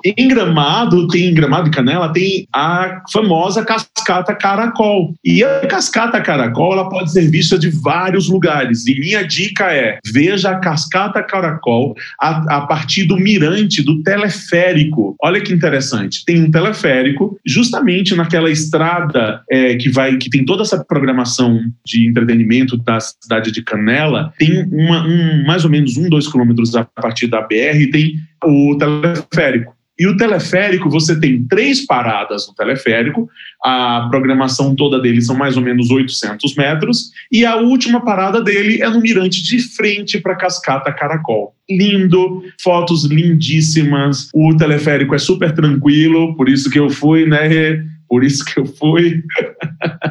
Em 0.05 0.27
Gramado, 0.27 1.07
tem 1.07 1.27
em 1.27 1.33
Gramado 1.33 1.67
e 1.67 1.71
Canela, 1.71 2.11
tem 2.11 2.47
a 2.53 3.01
famosa 3.11 3.65
cascata 3.65 4.33
caracol. 4.33 5.13
E 5.23 5.43
a 5.43 5.67
cascata 5.67 6.21
caracol, 6.21 6.73
ela 6.73 6.89
pode 6.89 7.11
ser 7.11 7.29
vista 7.29 7.59
de 7.59 7.69
vários 7.69 8.29
lugares. 8.29 8.87
E 8.87 8.99
minha 8.99 9.23
dica 9.23 9.71
é, 9.73 9.99
veja 10.13 10.51
a 10.51 10.59
cascata 10.59 11.21
caracol 11.21 11.95
a, 12.19 12.57
a 12.57 12.61
partir 12.61 13.03
do 13.03 13.17
mirante, 13.17 13.83
do 13.83 14.01
teleférico 14.03 14.60
teleférico. 14.61 15.15
Olha 15.21 15.41
que 15.41 15.53
interessante. 15.53 16.23
Tem 16.25 16.43
um 16.43 16.51
teleférico 16.51 17.39
justamente 17.45 18.15
naquela 18.15 18.49
estrada 18.49 19.43
é, 19.49 19.75
que 19.75 19.89
vai, 19.89 20.17
que 20.17 20.29
tem 20.29 20.45
toda 20.45 20.63
essa 20.63 20.83
programação 20.83 21.59
de 21.85 22.07
entretenimento 22.07 22.77
da 22.77 22.99
cidade 22.99 23.51
de 23.51 23.63
Canela. 23.63 24.33
Tem 24.37 24.67
uma, 24.71 25.05
um, 25.05 25.43
mais 25.45 25.65
ou 25.65 25.71
menos 25.71 25.97
um, 25.97 26.09
dois 26.09 26.27
quilômetros 26.27 26.75
a 26.75 26.83
partir 26.83 27.27
da 27.27 27.41
BR, 27.41 27.89
tem 27.91 28.15
o 28.43 28.77
teleférico. 28.77 29.73
E 30.01 30.07
o 30.07 30.17
teleférico, 30.17 30.89
você 30.89 31.19
tem 31.19 31.43
três 31.43 31.85
paradas 31.85 32.47
no 32.47 32.55
teleférico, 32.55 33.29
a 33.63 34.07
programação 34.09 34.73
toda 34.73 34.99
dele 34.99 35.21
são 35.21 35.37
mais 35.37 35.55
ou 35.55 35.61
menos 35.61 35.91
800 35.91 36.55
metros, 36.55 37.11
e 37.31 37.45
a 37.45 37.57
última 37.57 38.03
parada 38.03 38.41
dele 38.41 38.81
é 38.81 38.89
no 38.89 38.99
mirante 38.99 39.43
de 39.43 39.59
frente 39.59 40.19
para 40.19 40.33
a 40.33 40.35
Cascata 40.35 40.91
Caracol. 40.91 41.53
Lindo, 41.69 42.41
fotos 42.59 43.05
lindíssimas, 43.05 44.29
o 44.33 44.57
teleférico 44.57 45.13
é 45.13 45.19
super 45.19 45.53
tranquilo, 45.53 46.35
por 46.35 46.49
isso 46.49 46.71
que 46.71 46.79
eu 46.79 46.89
fui, 46.89 47.27
né? 47.27 47.85
Por 48.11 48.25
isso 48.25 48.43
que 48.43 48.59
eu 48.59 48.65
fui. 48.65 49.23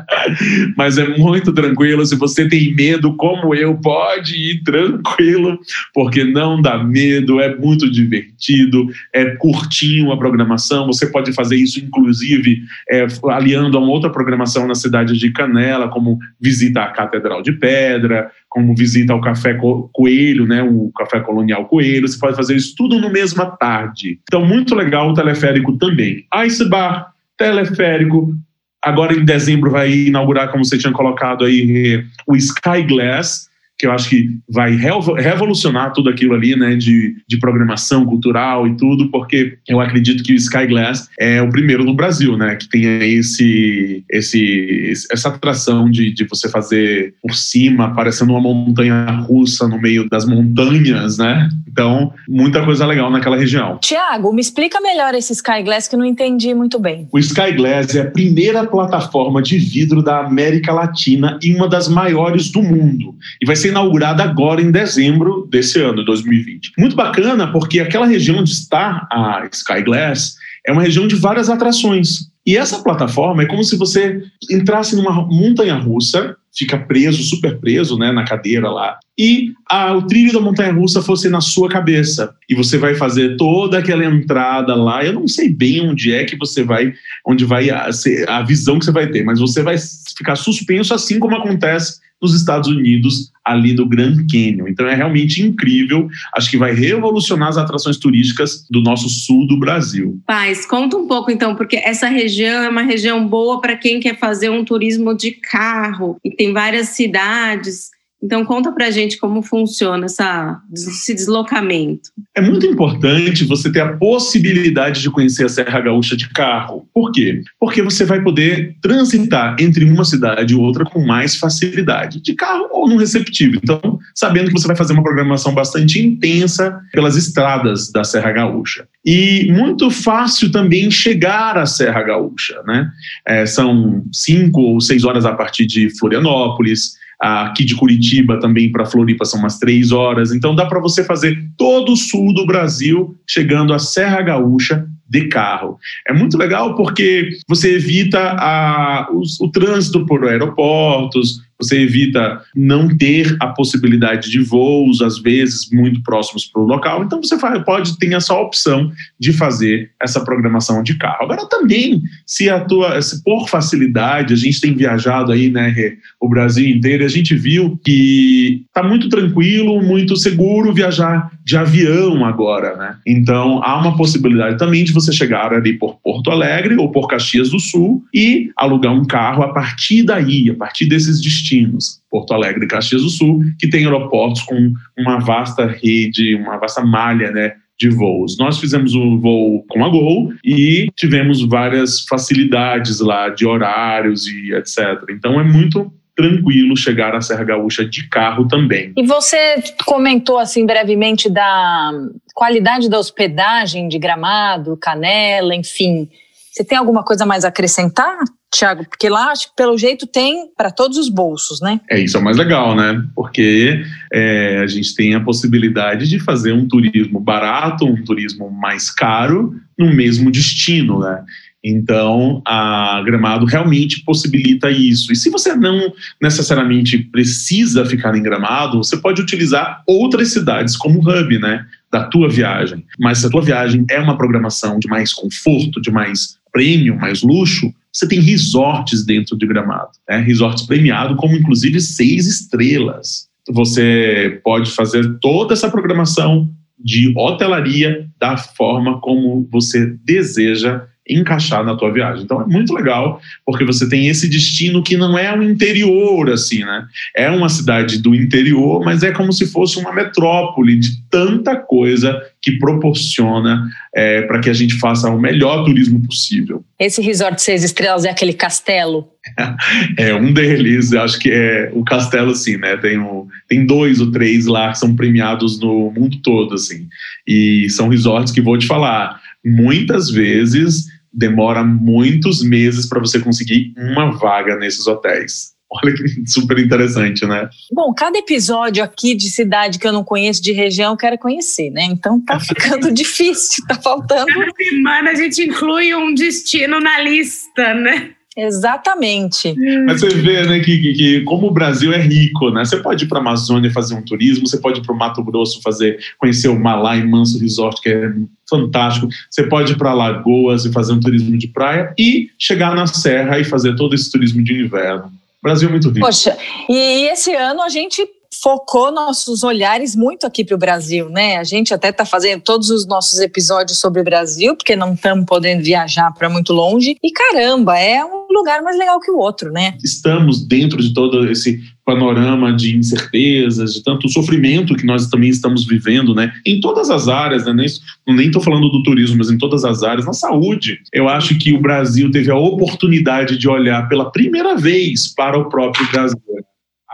Mas 0.74 0.96
é 0.96 1.06
muito 1.18 1.52
tranquilo. 1.52 2.06
Se 2.06 2.16
você 2.16 2.48
tem 2.48 2.74
medo, 2.74 3.14
como 3.14 3.54
eu, 3.54 3.76
pode 3.76 4.34
ir 4.36 4.62
tranquilo, 4.62 5.58
porque 5.92 6.24
não 6.24 6.62
dá 6.62 6.82
medo, 6.82 7.42
é 7.42 7.54
muito 7.54 7.90
divertido, 7.90 8.86
é 9.14 9.36
curtinho 9.36 10.10
a 10.12 10.16
programação. 10.16 10.86
Você 10.86 11.08
pode 11.08 11.34
fazer 11.34 11.56
isso, 11.56 11.78
inclusive, 11.78 12.62
é, 12.90 13.06
aliando 13.28 13.76
a 13.76 13.80
uma 13.82 13.92
outra 13.92 14.08
programação 14.08 14.66
na 14.66 14.74
cidade 14.74 15.18
de 15.18 15.30
Canela, 15.30 15.90
como 15.90 16.18
visitar 16.40 16.84
a 16.84 16.92
Catedral 16.92 17.42
de 17.42 17.52
Pedra, 17.52 18.30
como 18.48 18.74
visita 18.74 19.12
ao 19.12 19.20
Café 19.20 19.58
Coelho, 19.92 20.46
né, 20.46 20.62
o 20.62 20.90
Café 20.96 21.20
Colonial 21.20 21.66
Coelho. 21.66 22.08
Você 22.08 22.18
pode 22.18 22.34
fazer 22.34 22.56
isso 22.56 22.74
tudo 22.74 22.98
no 22.98 23.10
mesma 23.10 23.44
tarde. 23.44 24.18
Então, 24.22 24.42
muito 24.42 24.74
legal 24.74 25.10
o 25.10 25.14
teleférico 25.14 25.76
também. 25.76 26.24
Ice 26.46 26.66
Bar 26.66 27.10
teleférico. 27.40 28.34
Agora 28.82 29.14
em 29.14 29.24
dezembro 29.24 29.70
vai 29.70 29.90
inaugurar, 29.90 30.50
como 30.50 30.64
você 30.64 30.76
tinha 30.76 30.92
colocado 30.92 31.44
aí, 31.44 32.04
o 32.26 32.36
Sky 32.36 32.82
Glass, 32.86 33.49
que 33.80 33.86
eu 33.86 33.92
acho 33.92 34.10
que 34.10 34.28
vai 34.46 34.76
revolucionar 34.76 35.94
tudo 35.94 36.10
aquilo 36.10 36.34
ali, 36.34 36.54
né, 36.54 36.76
de, 36.76 37.16
de 37.26 37.38
programação 37.38 38.04
cultural 38.04 38.66
e 38.66 38.76
tudo, 38.76 39.10
porque 39.10 39.56
eu 39.66 39.80
acredito 39.80 40.22
que 40.22 40.34
o 40.34 40.36
Sky 40.36 40.66
Glass 40.66 41.08
é 41.18 41.40
o 41.40 41.48
primeiro 41.48 41.82
no 41.82 41.94
Brasil, 41.94 42.36
né, 42.36 42.56
que 42.56 42.68
tem 42.68 42.84
esse, 43.14 44.04
esse, 44.10 44.92
essa 45.10 45.30
atração 45.30 45.90
de, 45.90 46.12
de 46.12 46.24
você 46.24 46.50
fazer 46.50 47.14
por 47.22 47.34
cima, 47.34 47.94
parecendo 47.94 48.32
uma 48.32 48.40
montanha 48.40 49.06
russa 49.26 49.66
no 49.66 49.80
meio 49.80 50.06
das 50.10 50.26
montanhas, 50.26 51.16
né, 51.16 51.48
Então, 51.66 52.12
muita 52.28 52.62
coisa 52.64 52.84
legal 52.84 53.10
naquela 53.10 53.36
região. 53.36 53.78
Tiago, 53.78 54.32
me 54.32 54.40
explica 54.40 54.80
melhor 54.80 55.14
esse 55.14 55.32
Sky 55.32 55.62
Glass 55.64 55.88
que 55.88 55.94
eu 55.94 55.98
não 55.98 56.06
entendi 56.06 56.52
muito 56.52 56.78
bem. 56.78 57.08
O 57.12 57.18
Sky 57.18 57.52
Glass 57.52 57.94
é 57.94 58.02
a 58.02 58.10
primeira 58.10 58.66
plataforma 58.66 59.40
de 59.40 59.56
vidro 59.56 60.02
da 60.02 60.26
América 60.26 60.72
Latina 60.72 61.38
e 61.42 61.54
uma 61.54 61.68
das 61.68 61.88
maiores 61.88 62.50
do 62.50 62.62
mundo. 62.62 63.14
E 63.40 63.46
vai 63.46 63.56
ser 63.56 63.69
inaugurada 63.70 64.22
agora 64.22 64.60
em 64.60 64.70
dezembro 64.70 65.48
desse 65.50 65.80
ano, 65.80 66.04
2020. 66.04 66.72
Muito 66.78 66.94
bacana 66.94 67.50
porque 67.50 67.80
aquela 67.80 68.06
região 68.06 68.38
onde 68.38 68.52
está 68.52 69.06
a 69.10 69.48
Sky 69.50 69.82
Glass 69.82 70.36
é 70.66 70.72
uma 70.72 70.82
região 70.82 71.06
de 71.06 71.16
várias 71.16 71.48
atrações. 71.48 72.30
E 72.46 72.56
essa 72.56 72.82
plataforma 72.82 73.42
é 73.42 73.46
como 73.46 73.62
se 73.62 73.76
você 73.76 74.22
entrasse 74.50 74.96
numa 74.96 75.12
montanha 75.12 75.74
russa, 75.74 76.36
fica 76.56 76.78
preso, 76.78 77.22
super 77.22 77.58
preso, 77.58 77.96
né, 77.96 78.10
na 78.10 78.24
cadeira 78.24 78.68
lá, 78.68 78.98
e 79.18 79.52
a, 79.70 79.92
o 79.94 80.06
trilho 80.06 80.32
da 80.32 80.40
montanha 80.40 80.72
russa 80.72 81.02
fosse 81.02 81.28
na 81.28 81.40
sua 81.40 81.68
cabeça. 81.68 82.34
E 82.48 82.54
você 82.54 82.78
vai 82.78 82.94
fazer 82.94 83.36
toda 83.36 83.78
aquela 83.78 84.04
entrada 84.04 84.74
lá. 84.74 85.04
Eu 85.04 85.12
não 85.12 85.28
sei 85.28 85.48
bem 85.48 85.88
onde 85.88 86.12
é 86.12 86.24
que 86.24 86.36
você 86.36 86.64
vai, 86.64 86.92
onde 87.26 87.44
vai 87.44 87.70
a, 87.70 87.90
a 88.28 88.42
visão 88.42 88.78
que 88.78 88.86
você 88.86 88.92
vai 88.92 89.08
ter, 89.08 89.22
mas 89.22 89.38
você 89.38 89.62
vai 89.62 89.76
ficar 90.16 90.36
suspenso 90.36 90.94
assim 90.94 91.18
como 91.18 91.36
acontece 91.36 92.00
nos 92.20 92.34
Estados 92.34 92.68
Unidos, 92.68 93.32
ali 93.44 93.74
do 93.74 93.86
Grand 93.86 94.16
Canyon. 94.30 94.68
Então 94.68 94.86
é 94.86 94.94
realmente 94.94 95.42
incrível. 95.42 96.08
Acho 96.34 96.50
que 96.50 96.58
vai 96.58 96.72
revolucionar 96.72 97.48
as 97.48 97.56
atrações 97.56 97.96
turísticas 97.96 98.66
do 98.70 98.80
nosso 98.80 99.08
sul 99.08 99.46
do 99.46 99.58
Brasil. 99.58 100.20
Paz, 100.26 100.66
conta 100.66 100.96
um 100.96 101.06
pouco 101.06 101.30
então, 101.30 101.54
porque 101.54 101.76
essa 101.76 102.08
região 102.08 102.62
é 102.62 102.68
uma 102.68 102.82
região 102.82 103.26
boa 103.26 103.60
para 103.60 103.76
quem 103.76 104.00
quer 104.00 104.18
fazer 104.18 104.50
um 104.50 104.64
turismo 104.64 105.16
de 105.16 105.32
carro 105.32 106.18
e 106.24 106.30
tem 106.30 106.52
várias 106.52 106.88
cidades. 106.88 107.90
Então 108.22 108.44
conta 108.44 108.70
pra 108.72 108.90
gente 108.90 109.18
como 109.18 109.42
funciona 109.42 110.04
essa, 110.04 110.60
esse 110.72 111.14
deslocamento. 111.14 112.10
É 112.36 112.40
muito 112.40 112.66
importante 112.66 113.44
você 113.44 113.72
ter 113.72 113.80
a 113.80 113.96
possibilidade 113.96 115.00
de 115.00 115.10
conhecer 115.10 115.46
a 115.46 115.48
Serra 115.48 115.80
Gaúcha 115.80 116.16
de 116.16 116.28
carro. 116.28 116.86
Por 116.92 117.10
quê? 117.12 117.42
Porque 117.58 117.82
você 117.82 118.04
vai 118.04 118.22
poder 118.22 118.76
transitar 118.82 119.56
entre 119.58 119.84
uma 119.84 120.04
cidade 120.04 120.52
e 120.52 120.56
outra 120.56 120.84
com 120.84 121.04
mais 121.04 121.36
facilidade, 121.36 122.20
de 122.20 122.34
carro 122.34 122.68
ou 122.70 122.88
no 122.88 122.96
receptivo. 122.96 123.56
Então, 123.56 123.98
sabendo 124.14 124.48
que 124.48 124.58
você 124.58 124.66
vai 124.66 124.76
fazer 124.76 124.92
uma 124.92 125.02
programação 125.02 125.54
bastante 125.54 125.98
intensa 126.00 126.78
pelas 126.92 127.16
estradas 127.16 127.90
da 127.90 128.04
Serra 128.04 128.32
Gaúcha. 128.32 128.86
E 129.04 129.50
muito 129.50 129.90
fácil 129.90 130.52
também 130.52 130.90
chegar 130.90 131.56
à 131.56 131.64
Serra 131.64 132.02
Gaúcha, 132.02 132.62
né? 132.66 132.90
É, 133.26 133.46
são 133.46 134.04
cinco 134.12 134.60
ou 134.60 134.80
seis 134.80 135.04
horas 135.04 135.24
a 135.24 135.32
partir 135.32 135.66
de 135.66 135.88
Florianópolis, 135.98 137.00
aqui 137.20 137.64
de 137.64 137.76
Curitiba 137.76 138.40
também 138.40 138.72
para 138.72 138.86
Floripa 138.86 139.24
são 139.24 139.38
umas 139.38 139.58
três 139.58 139.92
horas. 139.92 140.32
Então 140.32 140.54
dá 140.54 140.64
para 140.66 140.80
você 140.80 141.04
fazer 141.04 141.36
todo 141.56 141.92
o 141.92 141.96
sul 141.96 142.32
do 142.32 142.46
Brasil 142.46 143.14
chegando 143.26 143.74
à 143.74 143.78
Serra 143.78 144.22
Gaúcha 144.22 144.86
de 145.08 145.26
carro. 145.28 145.76
É 146.08 146.12
muito 146.12 146.38
legal 146.38 146.76
porque 146.76 147.30
você 147.48 147.74
evita 147.74 148.36
a, 148.38 149.08
o, 149.12 149.22
o 149.44 149.50
trânsito 149.50 150.06
por 150.06 150.24
aeroportos, 150.24 151.40
você 151.60 151.80
evita 151.80 152.40
não 152.54 152.96
ter 152.96 153.36
a 153.40 153.48
possibilidade 153.48 154.30
de 154.30 154.40
voos, 154.40 155.02
às 155.02 155.18
vezes, 155.18 155.68
muito 155.70 156.02
próximos 156.02 156.46
para 156.46 156.62
o 156.62 156.66
local. 156.66 157.04
Então, 157.04 157.22
você 157.22 157.36
pode 157.64 157.98
ter 157.98 158.12
essa 158.14 158.34
opção 158.34 158.90
de 159.18 159.32
fazer 159.32 159.90
essa 160.00 160.24
programação 160.24 160.82
de 160.82 160.94
carro. 160.96 161.24
Agora, 161.24 161.48
também, 161.48 162.00
se 162.26 162.48
a 162.48 162.60
tua, 162.60 163.00
se 163.02 163.22
por 163.22 163.48
facilidade, 163.48 164.32
a 164.32 164.36
gente 164.36 164.60
tem 164.60 164.74
viajado 164.74 165.32
aí, 165.32 165.50
né, 165.50 165.74
o 166.20 166.28
Brasil 166.28 166.68
inteiro, 166.68 167.04
a 167.04 167.08
gente 167.08 167.34
viu 167.34 167.78
que 167.84 168.64
está 168.66 168.82
muito 168.82 169.08
tranquilo, 169.08 169.82
muito 169.82 170.16
seguro 170.16 170.72
viajar 170.72 171.30
de 171.44 171.56
avião 171.56 172.24
agora, 172.24 172.76
né? 172.76 172.96
Então, 173.06 173.60
há 173.64 173.78
uma 173.78 173.96
possibilidade 173.96 174.58
também 174.58 174.84
de 174.84 174.92
você 174.92 175.12
chegar 175.12 175.52
ali 175.52 175.74
por 175.74 175.98
Porto 176.02 176.30
Alegre 176.30 176.76
ou 176.76 176.90
por 176.90 177.08
Caxias 177.08 177.50
do 177.50 177.58
Sul 177.58 178.04
e 178.14 178.50
alugar 178.56 178.92
um 178.92 179.04
carro 179.04 179.42
a 179.42 179.52
partir 179.52 180.02
daí, 180.02 180.50
a 180.50 180.54
partir 180.54 180.86
desses 180.86 181.20
destinos 181.20 181.49
destinos, 181.50 182.00
Porto 182.10 182.32
Alegre 182.32 182.64
e 182.64 182.68
Caxias 182.68 183.02
do 183.02 183.10
Sul, 183.10 183.40
que 183.58 183.68
tem 183.68 183.84
aeroportos 183.84 184.42
com 184.42 184.72
uma 184.96 185.18
vasta 185.18 185.66
rede, 185.66 186.36
uma 186.36 186.56
vasta 186.56 186.82
malha, 186.82 187.30
né, 187.30 187.54
de 187.78 187.88
voos. 187.88 188.38
Nós 188.38 188.58
fizemos 188.58 188.94
o 188.94 189.18
voo 189.18 189.64
com 189.68 189.84
a 189.84 189.88
Gol 189.88 190.32
e 190.44 190.88
tivemos 190.96 191.42
várias 191.42 192.00
facilidades 192.00 193.00
lá 193.00 193.30
de 193.30 193.46
horários 193.46 194.26
e 194.26 194.52
etc. 194.52 195.04
Então 195.10 195.40
é 195.40 195.44
muito 195.44 195.90
tranquilo 196.14 196.76
chegar 196.76 197.14
à 197.14 197.22
Serra 197.22 197.44
Gaúcha 197.44 197.82
de 197.82 198.06
carro 198.08 198.46
também. 198.46 198.92
E 198.98 199.06
você 199.06 199.62
comentou 199.86 200.38
assim 200.38 200.66
brevemente 200.66 201.30
da 201.30 201.92
qualidade 202.34 202.90
da 202.90 202.98
hospedagem 202.98 203.88
de 203.88 203.98
Gramado, 203.98 204.76
Canela, 204.76 205.54
enfim. 205.54 206.06
Você 206.52 206.62
tem 206.62 206.76
alguma 206.76 207.02
coisa 207.02 207.24
mais 207.24 207.46
a 207.46 207.48
acrescentar? 207.48 208.18
Tiago, 208.52 208.84
porque 208.84 209.08
lá, 209.08 209.30
acho 209.30 209.48
que 209.48 209.56
pelo 209.56 209.78
jeito 209.78 210.06
tem 210.06 210.48
para 210.56 210.72
todos 210.72 210.98
os 210.98 211.08
bolsos, 211.08 211.60
né? 211.60 211.80
É 211.88 212.00
isso 212.00 212.16
é 212.16 212.20
o 212.20 212.24
mais 212.24 212.36
legal, 212.36 212.74
né? 212.74 213.02
Porque 213.14 213.82
é, 214.12 214.58
a 214.58 214.66
gente 214.66 214.94
tem 214.94 215.14
a 215.14 215.20
possibilidade 215.20 216.08
de 216.08 216.18
fazer 216.18 216.52
um 216.52 216.66
turismo 216.66 217.20
barato, 217.20 217.86
um 217.86 218.02
turismo 218.02 218.50
mais 218.50 218.90
caro, 218.90 219.54
no 219.78 219.94
mesmo 219.94 220.32
destino, 220.32 220.98
né? 220.98 221.22
Então, 221.62 222.42
a 222.46 223.02
Gramado 223.04 223.44
realmente 223.44 224.02
possibilita 224.02 224.70
isso. 224.70 225.12
E 225.12 225.16
se 225.16 225.28
você 225.28 225.54
não 225.54 225.92
necessariamente 226.20 226.98
precisa 226.98 227.84
ficar 227.84 228.16
em 228.16 228.22
Gramado, 228.22 228.78
você 228.78 228.96
pode 228.96 229.20
utilizar 229.20 229.82
outras 229.86 230.32
cidades 230.32 230.76
como 230.76 231.00
hub, 231.00 231.38
né? 231.38 231.66
Da 231.92 232.04
tua 232.04 232.28
viagem. 232.28 232.84
Mas 232.98 233.18
se 233.18 233.26
a 233.26 233.30
tua 233.30 233.42
viagem 233.42 233.84
é 233.90 234.00
uma 234.00 234.16
programação 234.16 234.78
de 234.78 234.88
mais 234.88 235.12
conforto, 235.12 235.80
de 235.80 235.90
mais 235.90 236.38
premium, 236.50 236.96
mais 236.96 237.22
luxo, 237.22 237.72
você 237.92 238.06
tem 238.06 238.20
resorts 238.20 239.04
dentro 239.04 239.36
de 239.36 239.46
Gramado, 239.46 239.90
né? 240.08 240.18
resorts 240.18 240.64
premiados, 240.64 241.16
como 241.16 241.36
inclusive 241.36 241.80
seis 241.80 242.26
estrelas. 242.26 243.28
Você 243.50 244.40
pode 244.44 244.70
fazer 244.70 245.18
toda 245.20 245.54
essa 245.54 245.70
programação 245.70 246.48
de 246.78 247.12
hotelaria 247.16 248.06
da 248.18 248.36
forma 248.36 249.00
como 249.00 249.46
você 249.50 249.94
deseja 250.04 250.86
encaixar 251.08 251.64
na 251.64 251.74
tua 251.74 251.92
viagem. 251.92 252.22
Então 252.24 252.40
é 252.40 252.46
muito 252.46 252.72
legal, 252.72 253.20
porque 253.44 253.64
você 253.64 253.88
tem 253.88 254.06
esse 254.06 254.28
destino 254.28 254.82
que 254.82 254.96
não 254.96 255.18
é 255.18 255.36
um 255.36 255.42
interior, 255.42 256.30
assim, 256.30 256.60
né? 256.60 256.86
É 257.16 257.28
uma 257.28 257.48
cidade 257.48 257.98
do 257.98 258.14
interior, 258.14 258.84
mas 258.84 259.02
é 259.02 259.10
como 259.10 259.32
se 259.32 259.46
fosse 259.46 259.78
uma 259.78 259.92
metrópole 259.92 260.78
de 260.78 261.02
tanta 261.10 261.56
coisa 261.56 262.22
que 262.42 262.52
proporciona 262.52 263.68
é, 263.94 264.22
para 264.22 264.40
que 264.40 264.48
a 264.48 264.52
gente 264.52 264.74
faça 264.78 265.10
o 265.10 265.20
melhor 265.20 265.64
turismo 265.64 266.00
possível. 266.06 266.64
Esse 266.78 267.02
resort 267.02 267.40
seis 267.40 267.62
estrelas 267.62 268.04
é 268.04 268.10
aquele 268.10 268.32
castelo? 268.32 269.08
é 269.98 270.14
um 270.14 270.32
deles, 270.32 270.92
acho 270.94 271.18
que 271.18 271.30
é 271.30 271.70
o 271.74 271.84
castelo, 271.84 272.32
assim, 272.32 272.56
né? 272.56 272.76
Tem, 272.78 272.98
um, 272.98 273.26
tem 273.48 273.66
dois 273.66 274.00
ou 274.00 274.10
três 274.10 274.46
lá 274.46 274.70
que 274.72 274.78
são 274.78 274.96
premiados 274.96 275.60
no 275.60 275.90
mundo 275.90 276.18
todo, 276.22 276.54
assim. 276.54 276.88
E 277.26 277.68
são 277.70 277.88
resorts 277.88 278.32
que 278.32 278.40
vou 278.40 278.56
te 278.56 278.66
falar, 278.66 279.20
muitas 279.44 280.10
vezes 280.10 280.86
demora 281.12 281.62
muitos 281.64 282.42
meses 282.42 282.86
para 282.86 283.00
você 283.00 283.18
conseguir 283.18 283.74
uma 283.76 284.12
vaga 284.12 284.56
nesses 284.56 284.86
hotéis. 284.86 285.52
Olha 285.72 285.94
que 285.94 286.28
super 286.28 286.58
interessante, 286.58 287.24
né? 287.24 287.48
Bom, 287.72 287.94
cada 287.94 288.18
episódio 288.18 288.82
aqui 288.82 289.14
de 289.14 289.30
cidade 289.30 289.78
que 289.78 289.86
eu 289.86 289.92
não 289.92 290.02
conheço, 290.02 290.42
de 290.42 290.52
região, 290.52 290.92
eu 290.92 290.96
quero 290.96 291.16
conhecer, 291.16 291.70
né? 291.70 291.84
Então 291.84 292.20
tá 292.20 292.38
ficando 292.40 292.92
difícil, 292.92 293.64
tá 293.68 293.76
faltando. 293.76 294.26
Cada 294.26 294.52
semana 294.56 295.10
a 295.10 295.14
gente 295.14 295.42
inclui 295.42 295.94
um 295.94 296.12
destino 296.12 296.80
na 296.80 297.00
lista, 297.00 297.72
né? 297.74 298.10
Exatamente. 298.36 299.54
Mas 299.84 300.00
você 300.00 300.08
vê, 300.14 300.46
né, 300.46 300.60
que, 300.60 300.78
que, 300.78 300.92
que, 300.94 301.20
como 301.22 301.48
o 301.48 301.50
Brasil 301.50 301.92
é 301.92 301.98
rico, 301.98 302.50
né? 302.50 302.64
Você 302.64 302.76
pode 302.76 303.04
ir 303.04 303.08
para 303.08 303.18
a 303.18 303.20
Amazônia 303.20 303.70
fazer 303.72 303.94
um 303.94 304.02
turismo, 304.02 304.46
você 304.46 304.58
pode 304.58 304.80
ir 304.80 304.82
para 304.82 304.94
o 304.94 304.98
Mato 304.98 305.22
Grosso 305.22 305.60
fazer, 305.62 305.98
conhecer 306.16 306.48
o 306.48 306.58
Malai 306.58 307.04
Manso 307.04 307.38
Resort, 307.40 307.80
que 307.82 307.88
é 307.88 308.12
fantástico. 308.48 309.08
Você 309.28 309.44
pode 309.44 309.72
ir 309.72 309.76
para 309.76 309.92
Lagoas 309.92 310.64
e 310.64 310.72
fazer 310.72 310.92
um 310.92 311.00
turismo 311.00 311.36
de 311.36 311.48
praia 311.48 311.92
e 311.98 312.30
chegar 312.38 312.74
na 312.74 312.86
Serra 312.86 313.38
e 313.38 313.44
fazer 313.44 313.74
todo 313.74 313.94
esse 313.94 314.10
turismo 314.10 314.42
de 314.42 314.54
inverno. 314.54 315.12
Brasil 315.42 315.68
é 315.68 315.72
muito 315.72 315.88
rico. 315.88 316.00
Poxa, 316.00 316.36
e 316.68 317.08
esse 317.08 317.34
ano 317.34 317.62
a 317.62 317.68
gente 317.68 318.06
focou 318.42 318.90
nossos 318.90 319.42
olhares 319.42 319.96
muito 319.96 320.26
aqui 320.26 320.44
para 320.44 320.54
o 320.54 320.58
Brasil, 320.58 321.08
né? 321.08 321.36
A 321.36 321.44
gente 321.44 321.74
até 321.74 321.88
está 321.88 322.04
fazendo 322.04 322.42
todos 322.42 322.70
os 322.70 322.86
nossos 322.86 323.18
episódios 323.18 323.78
sobre 323.78 324.00
o 324.00 324.04
Brasil, 324.04 324.56
porque 324.56 324.76
não 324.76 324.94
estamos 324.94 325.26
podendo 325.26 325.62
viajar 325.62 326.12
para 326.12 326.28
muito 326.28 326.52
longe. 326.52 326.96
E 327.02 327.10
caramba, 327.12 327.78
é 327.78 328.04
um 328.04 328.19
lugar 328.32 328.62
mais 328.62 328.78
legal 328.78 329.00
que 329.00 329.10
o 329.10 329.18
outro, 329.18 329.50
né? 329.50 329.76
Estamos 329.82 330.46
dentro 330.46 330.80
de 330.80 330.92
todo 330.94 331.30
esse 331.30 331.60
panorama 331.84 332.52
de 332.52 332.76
incertezas, 332.76 333.74
de 333.74 333.82
tanto 333.82 334.08
sofrimento 334.08 334.76
que 334.76 334.86
nós 334.86 335.08
também 335.08 335.30
estamos 335.30 335.66
vivendo, 335.66 336.14
né? 336.14 336.32
Em 336.46 336.60
todas 336.60 336.90
as 336.90 337.08
áreas, 337.08 337.46
né? 337.46 337.66
Nem 338.06 338.26
estou 338.26 338.42
falando 338.42 338.68
do 338.68 338.82
turismo, 338.82 339.18
mas 339.18 339.30
em 339.30 339.38
todas 339.38 339.64
as 339.64 339.82
áreas. 339.82 340.06
Na 340.06 340.12
saúde, 340.12 340.78
eu 340.92 341.08
acho 341.08 341.36
que 341.38 341.52
o 341.52 341.60
Brasil 341.60 342.10
teve 342.10 342.30
a 342.30 342.36
oportunidade 342.36 343.36
de 343.36 343.48
olhar 343.48 343.88
pela 343.88 344.10
primeira 344.10 344.56
vez 344.56 345.12
para 345.14 345.38
o 345.38 345.48
próprio 345.48 345.90
Brasil 345.90 346.20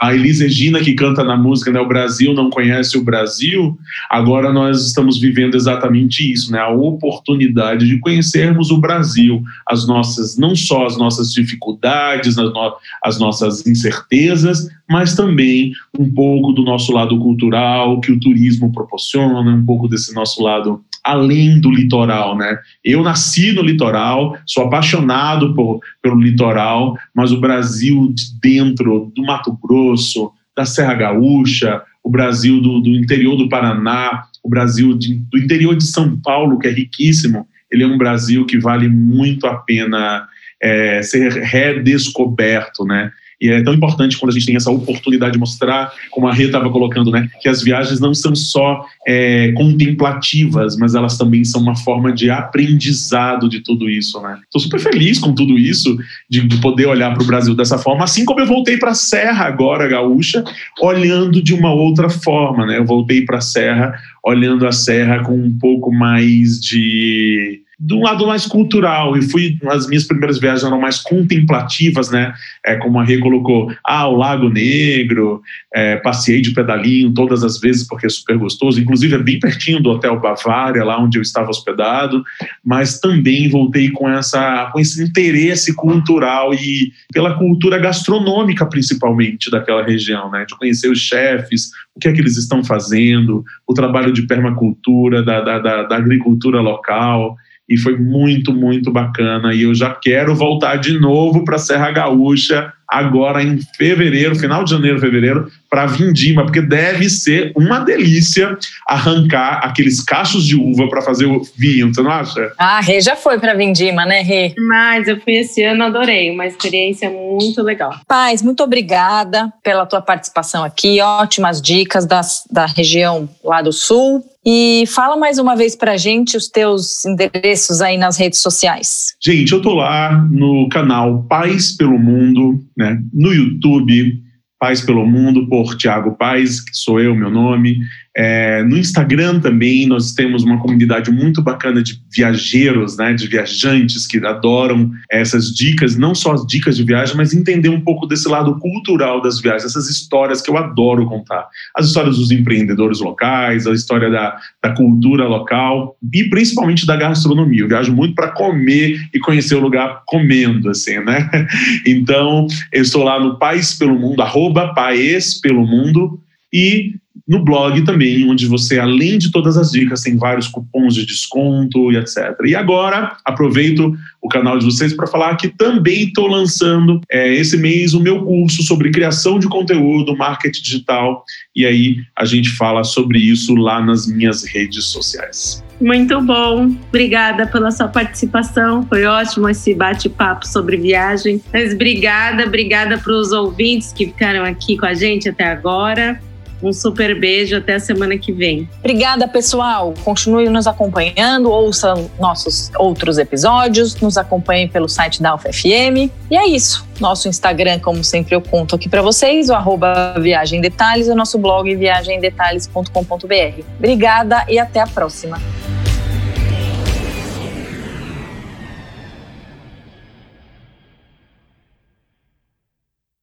a 0.01 0.15
Elis 0.15 0.41
Regina 0.41 0.81
que 0.81 0.95
canta 0.95 1.25
na 1.25 1.37
música, 1.37 1.73
né, 1.73 1.81
o 1.81 1.89
Brasil 1.89 2.35
não 2.35 2.51
conhece 2.51 2.99
o 2.99 3.05
Brasil, 3.05 3.79
agora 4.11 4.53
nós 4.53 4.87
estamos 4.87 5.19
vivendo 5.19 5.55
exatamente 5.55 6.31
isso, 6.31 6.53
né, 6.53 6.59
a 6.59 6.69
oportunidade 6.69 7.87
de 7.87 7.99
conhecermos 7.99 8.71
o 8.71 8.79
Brasil, 8.79 9.43
as 9.67 9.87
nossas, 9.87 10.37
não 10.37 10.55
só 10.55 10.87
as 10.87 10.99
nossas 10.99 11.33
dificuldades, 11.33 12.39
as, 12.39 12.53
no, 12.53 12.77
as 13.03 13.19
nossas 13.19 13.67
incertezas, 13.67 14.69
mas 14.89 15.17
também 15.17 15.73
um 15.99 16.13
pouco 16.13 16.53
do 16.53 16.63
nosso 16.63 16.93
lado 16.93 17.19
cultural, 17.19 18.01
que 18.01 18.13
o 18.13 18.21
turismo 18.21 18.71
proporciona, 18.73 19.51
um 19.51 19.65
pouco 19.65 19.89
desse 19.89 20.15
nosso 20.15 20.43
lado 20.43 20.85
além 21.07 21.61
do 21.61 21.71
litoral, 21.71 22.37
né? 22.37 22.59
Eu 22.85 23.03
nasci 23.03 23.53
no 23.53 23.63
litoral, 23.63 24.37
sou 24.45 24.65
apaixonado 24.65 25.55
por, 25.55 25.81
pelo 26.03 26.21
litoral, 26.21 26.99
mas 27.15 27.31
o 27.31 27.41
Brasil 27.41 28.13
de 28.13 28.25
dentro 28.43 29.13
do 29.15 29.23
Mato 29.23 29.57
Grosso, 29.63 30.33
da 30.57 30.65
Serra 30.65 30.95
Gaúcha, 30.95 31.81
o 32.03 32.11
Brasil 32.11 32.61
do, 32.61 32.81
do 32.81 32.91
interior 32.91 33.37
do 33.37 33.49
Paraná, 33.49 34.25
o 34.43 34.49
Brasil 34.49 34.99
de, 34.99 35.15
do 35.15 35.39
interior 35.39 35.77
de 35.77 35.85
São 35.85 36.17
Paulo, 36.19 36.59
que 36.59 36.67
é 36.67 36.73
riquíssimo, 36.73 37.47
ele 37.71 37.85
é 37.85 37.87
um 37.87 37.99
Brasil 37.99 38.45
que 38.45 38.59
vale 38.59 38.89
muito 38.89 39.47
a 39.47 39.55
pena 39.57 40.27
é, 40.61 41.03
ser 41.03 41.33
redescoberto, 41.33 42.85
né? 42.85 43.13
E 43.41 43.51
é 43.51 43.63
tão 43.63 43.75
importante 43.75 44.17
quando 44.17 44.31
a 44.31 44.35
gente 44.35 44.47
tem 44.47 44.57
essa 44.57 44.71
oportunidade 44.71 45.35
de 45.35 45.39
mostrar, 45.39 45.93
como 46.11 46.27
a 46.27 46.33
Rê 46.33 46.45
estava 46.45 46.71
colocando, 46.71 47.11
né, 47.11 47.29
que 47.41 47.49
as 47.49 47.63
viagens 47.63 48.01
não 48.01 48.15
são 48.15 48.35
só 48.35 48.85
é, 49.07 49.53
contemplativas, 49.53 50.77
mas 50.77 50.95
elas 50.95 51.19
também 51.19 51.45
são 51.45 51.61
uma 51.61 51.77
forma 51.77 52.13
de 52.13 52.31
aprendizado 52.31 53.49
de 53.49 53.61
tudo 53.61 53.91
isso. 53.91 54.21
Né? 54.23 54.39
Estou 54.45 54.61
super 54.61 54.81
feliz 54.81 55.19
com 55.19 55.35
tudo 55.35 55.59
isso, 55.59 55.97
de, 56.31 56.47
de 56.47 56.57
poder 56.61 56.87
olhar 56.87 57.13
para 57.13 57.23
o 57.23 57.27
Brasil 57.27 57.55
dessa 57.55 57.79
forma, 57.79 58.05
assim 58.05 58.25
como 58.25 58.41
eu 58.41 58.47
voltei 58.47 58.79
para 58.79 58.93
a 58.93 58.95
Serra 58.95 59.45
agora, 59.45 59.87
gaúcha, 59.87 60.43
olhando 60.81 61.43
de 61.43 61.53
uma 61.53 61.73
outra 61.73 62.09
forma. 62.09 62.65
Né? 62.65 62.79
Eu 62.79 62.87
voltei 62.87 63.23
para 63.23 63.39
a 63.39 63.43
Serra, 63.43 63.95
olhando 64.25 64.67
a 64.67 64.73
Serra 64.73 65.23
com 65.23 65.37
um 65.37 65.59
pouco 65.59 65.93
mais 65.93 66.59
de 66.59 67.66
de 67.79 67.93
um 67.93 68.03
lado 68.03 68.27
mais 68.27 68.47
cultural, 68.47 69.19
e 69.19 69.23
fui, 69.23 69.59
as 69.69 69.87
minhas 69.87 70.05
primeiras 70.05 70.39
viagens 70.39 70.65
eram 70.65 70.81
mais 70.81 70.99
contemplativas, 70.99 72.11
né, 72.11 72.33
é, 72.65 72.77
como 72.77 72.99
a 72.99 73.05
Rê 73.05 73.19
colocou, 73.19 73.71
ah, 73.85 74.09
o 74.09 74.17
Lago 74.17 74.49
Negro, 74.49 75.43
é, 75.75 75.97
passei 75.97 76.41
de 76.41 76.53
pedalinho 76.53 77.13
todas 77.13 77.45
as 77.45 77.61
vezes 77.61 77.87
porque 77.87 78.07
é 78.07 78.09
super 78.09 78.39
gostoso, 78.39 78.81
inclusive 78.81 79.15
é 79.15 79.23
bem 79.23 79.39
pertinho 79.39 79.83
do 79.83 79.91
Hotel 79.91 80.19
Bavária, 80.19 80.83
lá 80.85 80.99
onde 80.99 81.19
eu 81.19 81.23
estava 81.23 81.51
hospedado, 81.51 82.25
mas 82.65 82.99
também 82.99 83.51
voltei 83.51 83.91
com, 83.91 84.09
essa, 84.09 84.71
com 84.73 84.81
esse 84.81 85.03
interesse 85.03 85.75
cultural 85.75 86.55
e 86.55 86.93
pela 87.13 87.37
cultura 87.37 87.79
gastronômica, 87.79 88.65
principalmente, 88.65 89.51
daquela 89.51 89.85
região, 89.85 90.31
né, 90.31 90.47
de 90.47 90.57
conhecer 90.57 90.91
os 90.91 90.99
chefes, 90.99 91.71
o 91.95 92.01
que 92.01 92.09
é 92.09 92.13
que 92.13 92.21
eles 92.21 92.39
estão 92.39 92.65
fazendo, 92.65 93.45
o 93.67 93.75
trabalho 93.75 94.15
de 94.15 94.23
permacultura, 94.23 95.23
da, 95.23 95.43
da, 95.43 95.59
da, 95.59 95.83
da 95.83 95.97
agricultura 95.97 96.61
local, 96.63 97.37
e 97.69 97.77
foi 97.77 97.97
muito, 97.99 98.53
muito 98.53 98.93
bacana. 98.93 99.53
E 99.53 99.63
eu 99.63 99.75
já 99.75 99.95
quero 99.95 100.35
voltar 100.35 100.77
de 100.77 100.99
novo 100.99 101.45
para 101.45 101.59
Serra 101.59 101.91
Gaúcha, 101.91 102.73
agora 102.89 103.43
em 103.43 103.59
fevereiro, 103.77 104.37
final 104.37 104.65
de 104.65 104.71
janeiro, 104.71 105.01
fevereiro, 105.01 105.51
para 105.69 105.87
Vindima, 105.87 106.45
porque 106.45 106.63
deve 106.63 107.11
ser 107.11 107.53
uma 107.57 107.81
delícia 107.81 108.57
arrancar 108.87 109.61
aqueles 109.65 110.03
cachos 110.03 110.45
de 110.45 110.57
uva 110.57 110.89
para 110.89 111.03
fazer 111.03 111.27
o 111.27 111.43
vinho, 111.57 111.93
você 111.93 112.03
não 112.03 112.11
acha? 112.11 112.53
Ah, 112.57 112.81
Rê 112.81 113.01
já 113.01 113.17
foi 113.17 113.39
para 113.39 113.55
Vindima, 113.55 114.07
né, 114.07 114.23
Rê? 114.23 114.55
Mas 114.59 115.09
eu 115.09 115.21
fui 115.21 115.35
esse 115.35 115.63
ano, 115.63 115.85
adorei, 115.85 116.31
uma 116.31 116.47
experiência 116.47 117.11
muito 117.11 117.63
legal. 117.63 117.95
Paz, 118.07 118.43
muito 118.43 118.63
obrigada 118.63 119.53
pela 119.63 119.85
tua 119.87 120.01
participação 120.01 120.65
aqui, 120.65 121.01
ótimas 121.01 121.61
dicas 121.61 122.07
das, 122.07 122.45
da 122.51 122.67
região 122.67 123.29
lá 123.45 123.61
do 123.61 123.73
Sul. 123.73 124.25
E 124.49 124.85
fala 124.87 125.17
mais 125.17 125.41
uma 125.41 125.57
vez 125.57 125.75
para 125.75 125.93
a 125.93 125.97
gente 125.97 126.37
os 126.37 126.47
teus 126.47 127.05
endereços 127.05 127.81
aí 127.81 127.99
nas 127.99 128.17
redes 128.17 128.39
sociais. 128.39 129.17
Gente, 129.21 129.51
eu 129.51 129.61
tô 129.61 129.75
lá 129.75 130.25
no 130.31 130.69
canal 130.69 131.25
Paz 131.25 131.77
pelo 131.77 131.99
Mundo, 131.99 132.61
né? 132.77 133.01
No 133.13 133.33
YouTube, 133.33 134.23
Paz 134.59 134.81
pelo 134.81 135.07
Mundo, 135.07 135.49
por 135.49 135.77
Tiago 135.77 136.17
Paz, 136.17 136.61
que 136.61 136.77
sou 136.77 137.01
eu, 137.01 137.15
meu 137.15 137.31
nome. 137.31 137.79
É, 138.19 138.63
no 138.63 138.79
Instagram 138.79 139.41
também 139.41 139.87
nós 139.87 140.13
temos 140.13 140.43
uma 140.43 140.59
comunidade 140.59 141.11
muito 141.11 141.43
bacana 141.43 141.83
de 141.83 142.01
viajeiros, 142.11 142.97
né, 142.97 143.13
de 143.13 143.27
viajantes 143.27 144.07
que 144.07 144.25
adoram 144.25 144.91
essas 145.11 145.55
dicas, 145.55 145.99
não 145.99 146.15
só 146.15 146.33
as 146.33 146.47
dicas 146.47 146.79
de 146.79 146.85
viagem, 146.85 147.15
mas 147.15 147.35
entender 147.35 147.69
um 147.69 147.81
pouco 147.81 148.07
desse 148.07 148.27
lado 148.27 148.59
cultural 148.59 149.21
das 149.21 149.39
viagens, 149.39 149.65
essas 149.65 149.91
histórias 149.91 150.41
que 150.41 150.51
eu 150.51 150.57
adoro 150.57 151.07
contar. 151.07 151.47
As 151.77 151.89
histórias 151.89 152.17
dos 152.17 152.31
empreendedores 152.31 153.01
locais, 153.01 153.67
a 153.67 153.73
história 153.73 154.11
da, 154.11 154.39
da 154.63 154.75
cultura 154.75 155.29
local 155.29 155.95
e 156.15 156.25
principalmente 156.25 156.87
da 156.87 156.97
gastronomia. 156.97 157.61
Eu 157.61 157.69
viajo 157.69 157.95
muito 157.95 158.15
para 158.15 158.33
comer 158.33 158.99
e 159.13 159.19
conhecer 159.19 159.57
o 159.57 159.61
lugar 159.61 160.03
comendo, 160.07 160.71
assim, 160.71 160.99
né? 161.01 161.29
Então, 161.87 162.47
eu 162.73 162.83
estou 162.83 163.05
lá 163.05 163.21
no 163.21 163.39
País 163.39 163.75
pelo 163.75 163.99
Mundo, 163.99 164.23
arroba 164.23 164.73
Paes 164.75 165.41
pelo 165.41 165.67
Mundo, 165.67 166.21
e 166.53 166.95
no 167.27 167.45
blog 167.45 167.85
também, 167.85 168.29
onde 168.29 168.47
você, 168.47 168.79
além 168.79 169.19
de 169.19 169.33
todas 169.33 169.57
as 169.57 169.73
dicas, 169.73 170.03
tem 170.03 170.17
vários 170.17 170.47
cupons 170.47 170.95
de 170.95 171.05
desconto 171.05 171.91
e 171.91 171.97
etc. 171.97 172.35
E 172.45 172.55
agora, 172.55 173.17
aproveito 173.25 173.93
o 174.23 174.29
canal 174.29 174.59
de 174.59 174.65
vocês 174.65 174.93
para 174.93 175.07
falar 175.07 175.37
que 175.37 175.49
também 175.49 176.05
estou 176.05 176.29
lançando 176.29 177.01
é, 177.11 177.35
esse 177.35 177.57
mês 177.57 177.95
o 177.95 178.01
meu 178.01 178.25
curso 178.25 178.63
sobre 178.63 178.91
criação 178.91 179.39
de 179.39 179.49
conteúdo, 179.49 180.17
marketing 180.17 180.63
digital, 180.63 181.25
e 181.55 181.67
aí 181.67 181.97
a 182.17 182.25
gente 182.25 182.51
fala 182.51 182.85
sobre 182.85 183.19
isso 183.19 183.55
lá 183.55 183.85
nas 183.85 184.07
minhas 184.07 184.45
redes 184.45 184.85
sociais. 184.85 185.65
Muito 185.81 186.21
bom, 186.23 186.75
obrigada 186.89 187.47
pela 187.47 187.71
sua 187.71 187.89
participação. 187.89 188.87
Foi 188.87 189.05
ótimo 189.05 189.49
esse 189.49 189.75
bate-papo 189.75 190.47
sobre 190.47 190.77
viagem. 190.77 191.43
Mas 191.53 191.75
obrigada, 191.75 192.47
obrigada 192.47 192.97
para 192.97 193.13
os 193.13 193.31
ouvintes 193.33 193.93
que 193.93 194.07
ficaram 194.07 194.45
aqui 194.45 194.79
com 194.79 194.87
a 194.87 194.95
gente 194.95 195.29
até 195.29 195.45
agora. 195.45 196.19
Um 196.63 196.73
super 196.73 197.19
beijo, 197.19 197.57
até 197.57 197.75
a 197.75 197.81
semana 197.81 198.17
que 198.17 198.33
vem. 198.33 198.69
Obrigada, 198.79 199.29
pessoal. 199.29 199.95
Continue 200.05 200.49
nos 200.49 200.67
acompanhando, 200.67 201.51
ouça 201.51 201.95
nossos 202.19 202.71
outros 202.79 203.19
episódios, 203.19 203.95
nos 204.01 204.17
acompanhe 204.17 204.69
pelo 204.69 204.89
site 204.89 205.23
da 205.23 205.35
UFFM. 205.35 206.11
E 206.31 206.37
é 206.37 206.47
isso. 206.49 206.87
Nosso 207.01 207.29
Instagram, 207.29 207.79
como 207.81 208.03
sempre 208.03 208.35
eu 208.35 208.41
conto 208.41 208.75
aqui 208.75 208.89
para 208.89 209.03
vocês, 209.03 209.51
o 209.51 209.55
arroba 209.55 210.15
Viagem 210.19 210.61
Detalhes, 210.61 211.09
o 211.09 211.15
nosso 211.15 211.39
blog 211.39 211.75
viagemdetalhes.com.br. 211.75 213.63
Obrigada 213.79 214.45
e 214.49 214.59
até 214.59 214.81
a 214.81 214.87
próxima. 214.87 215.39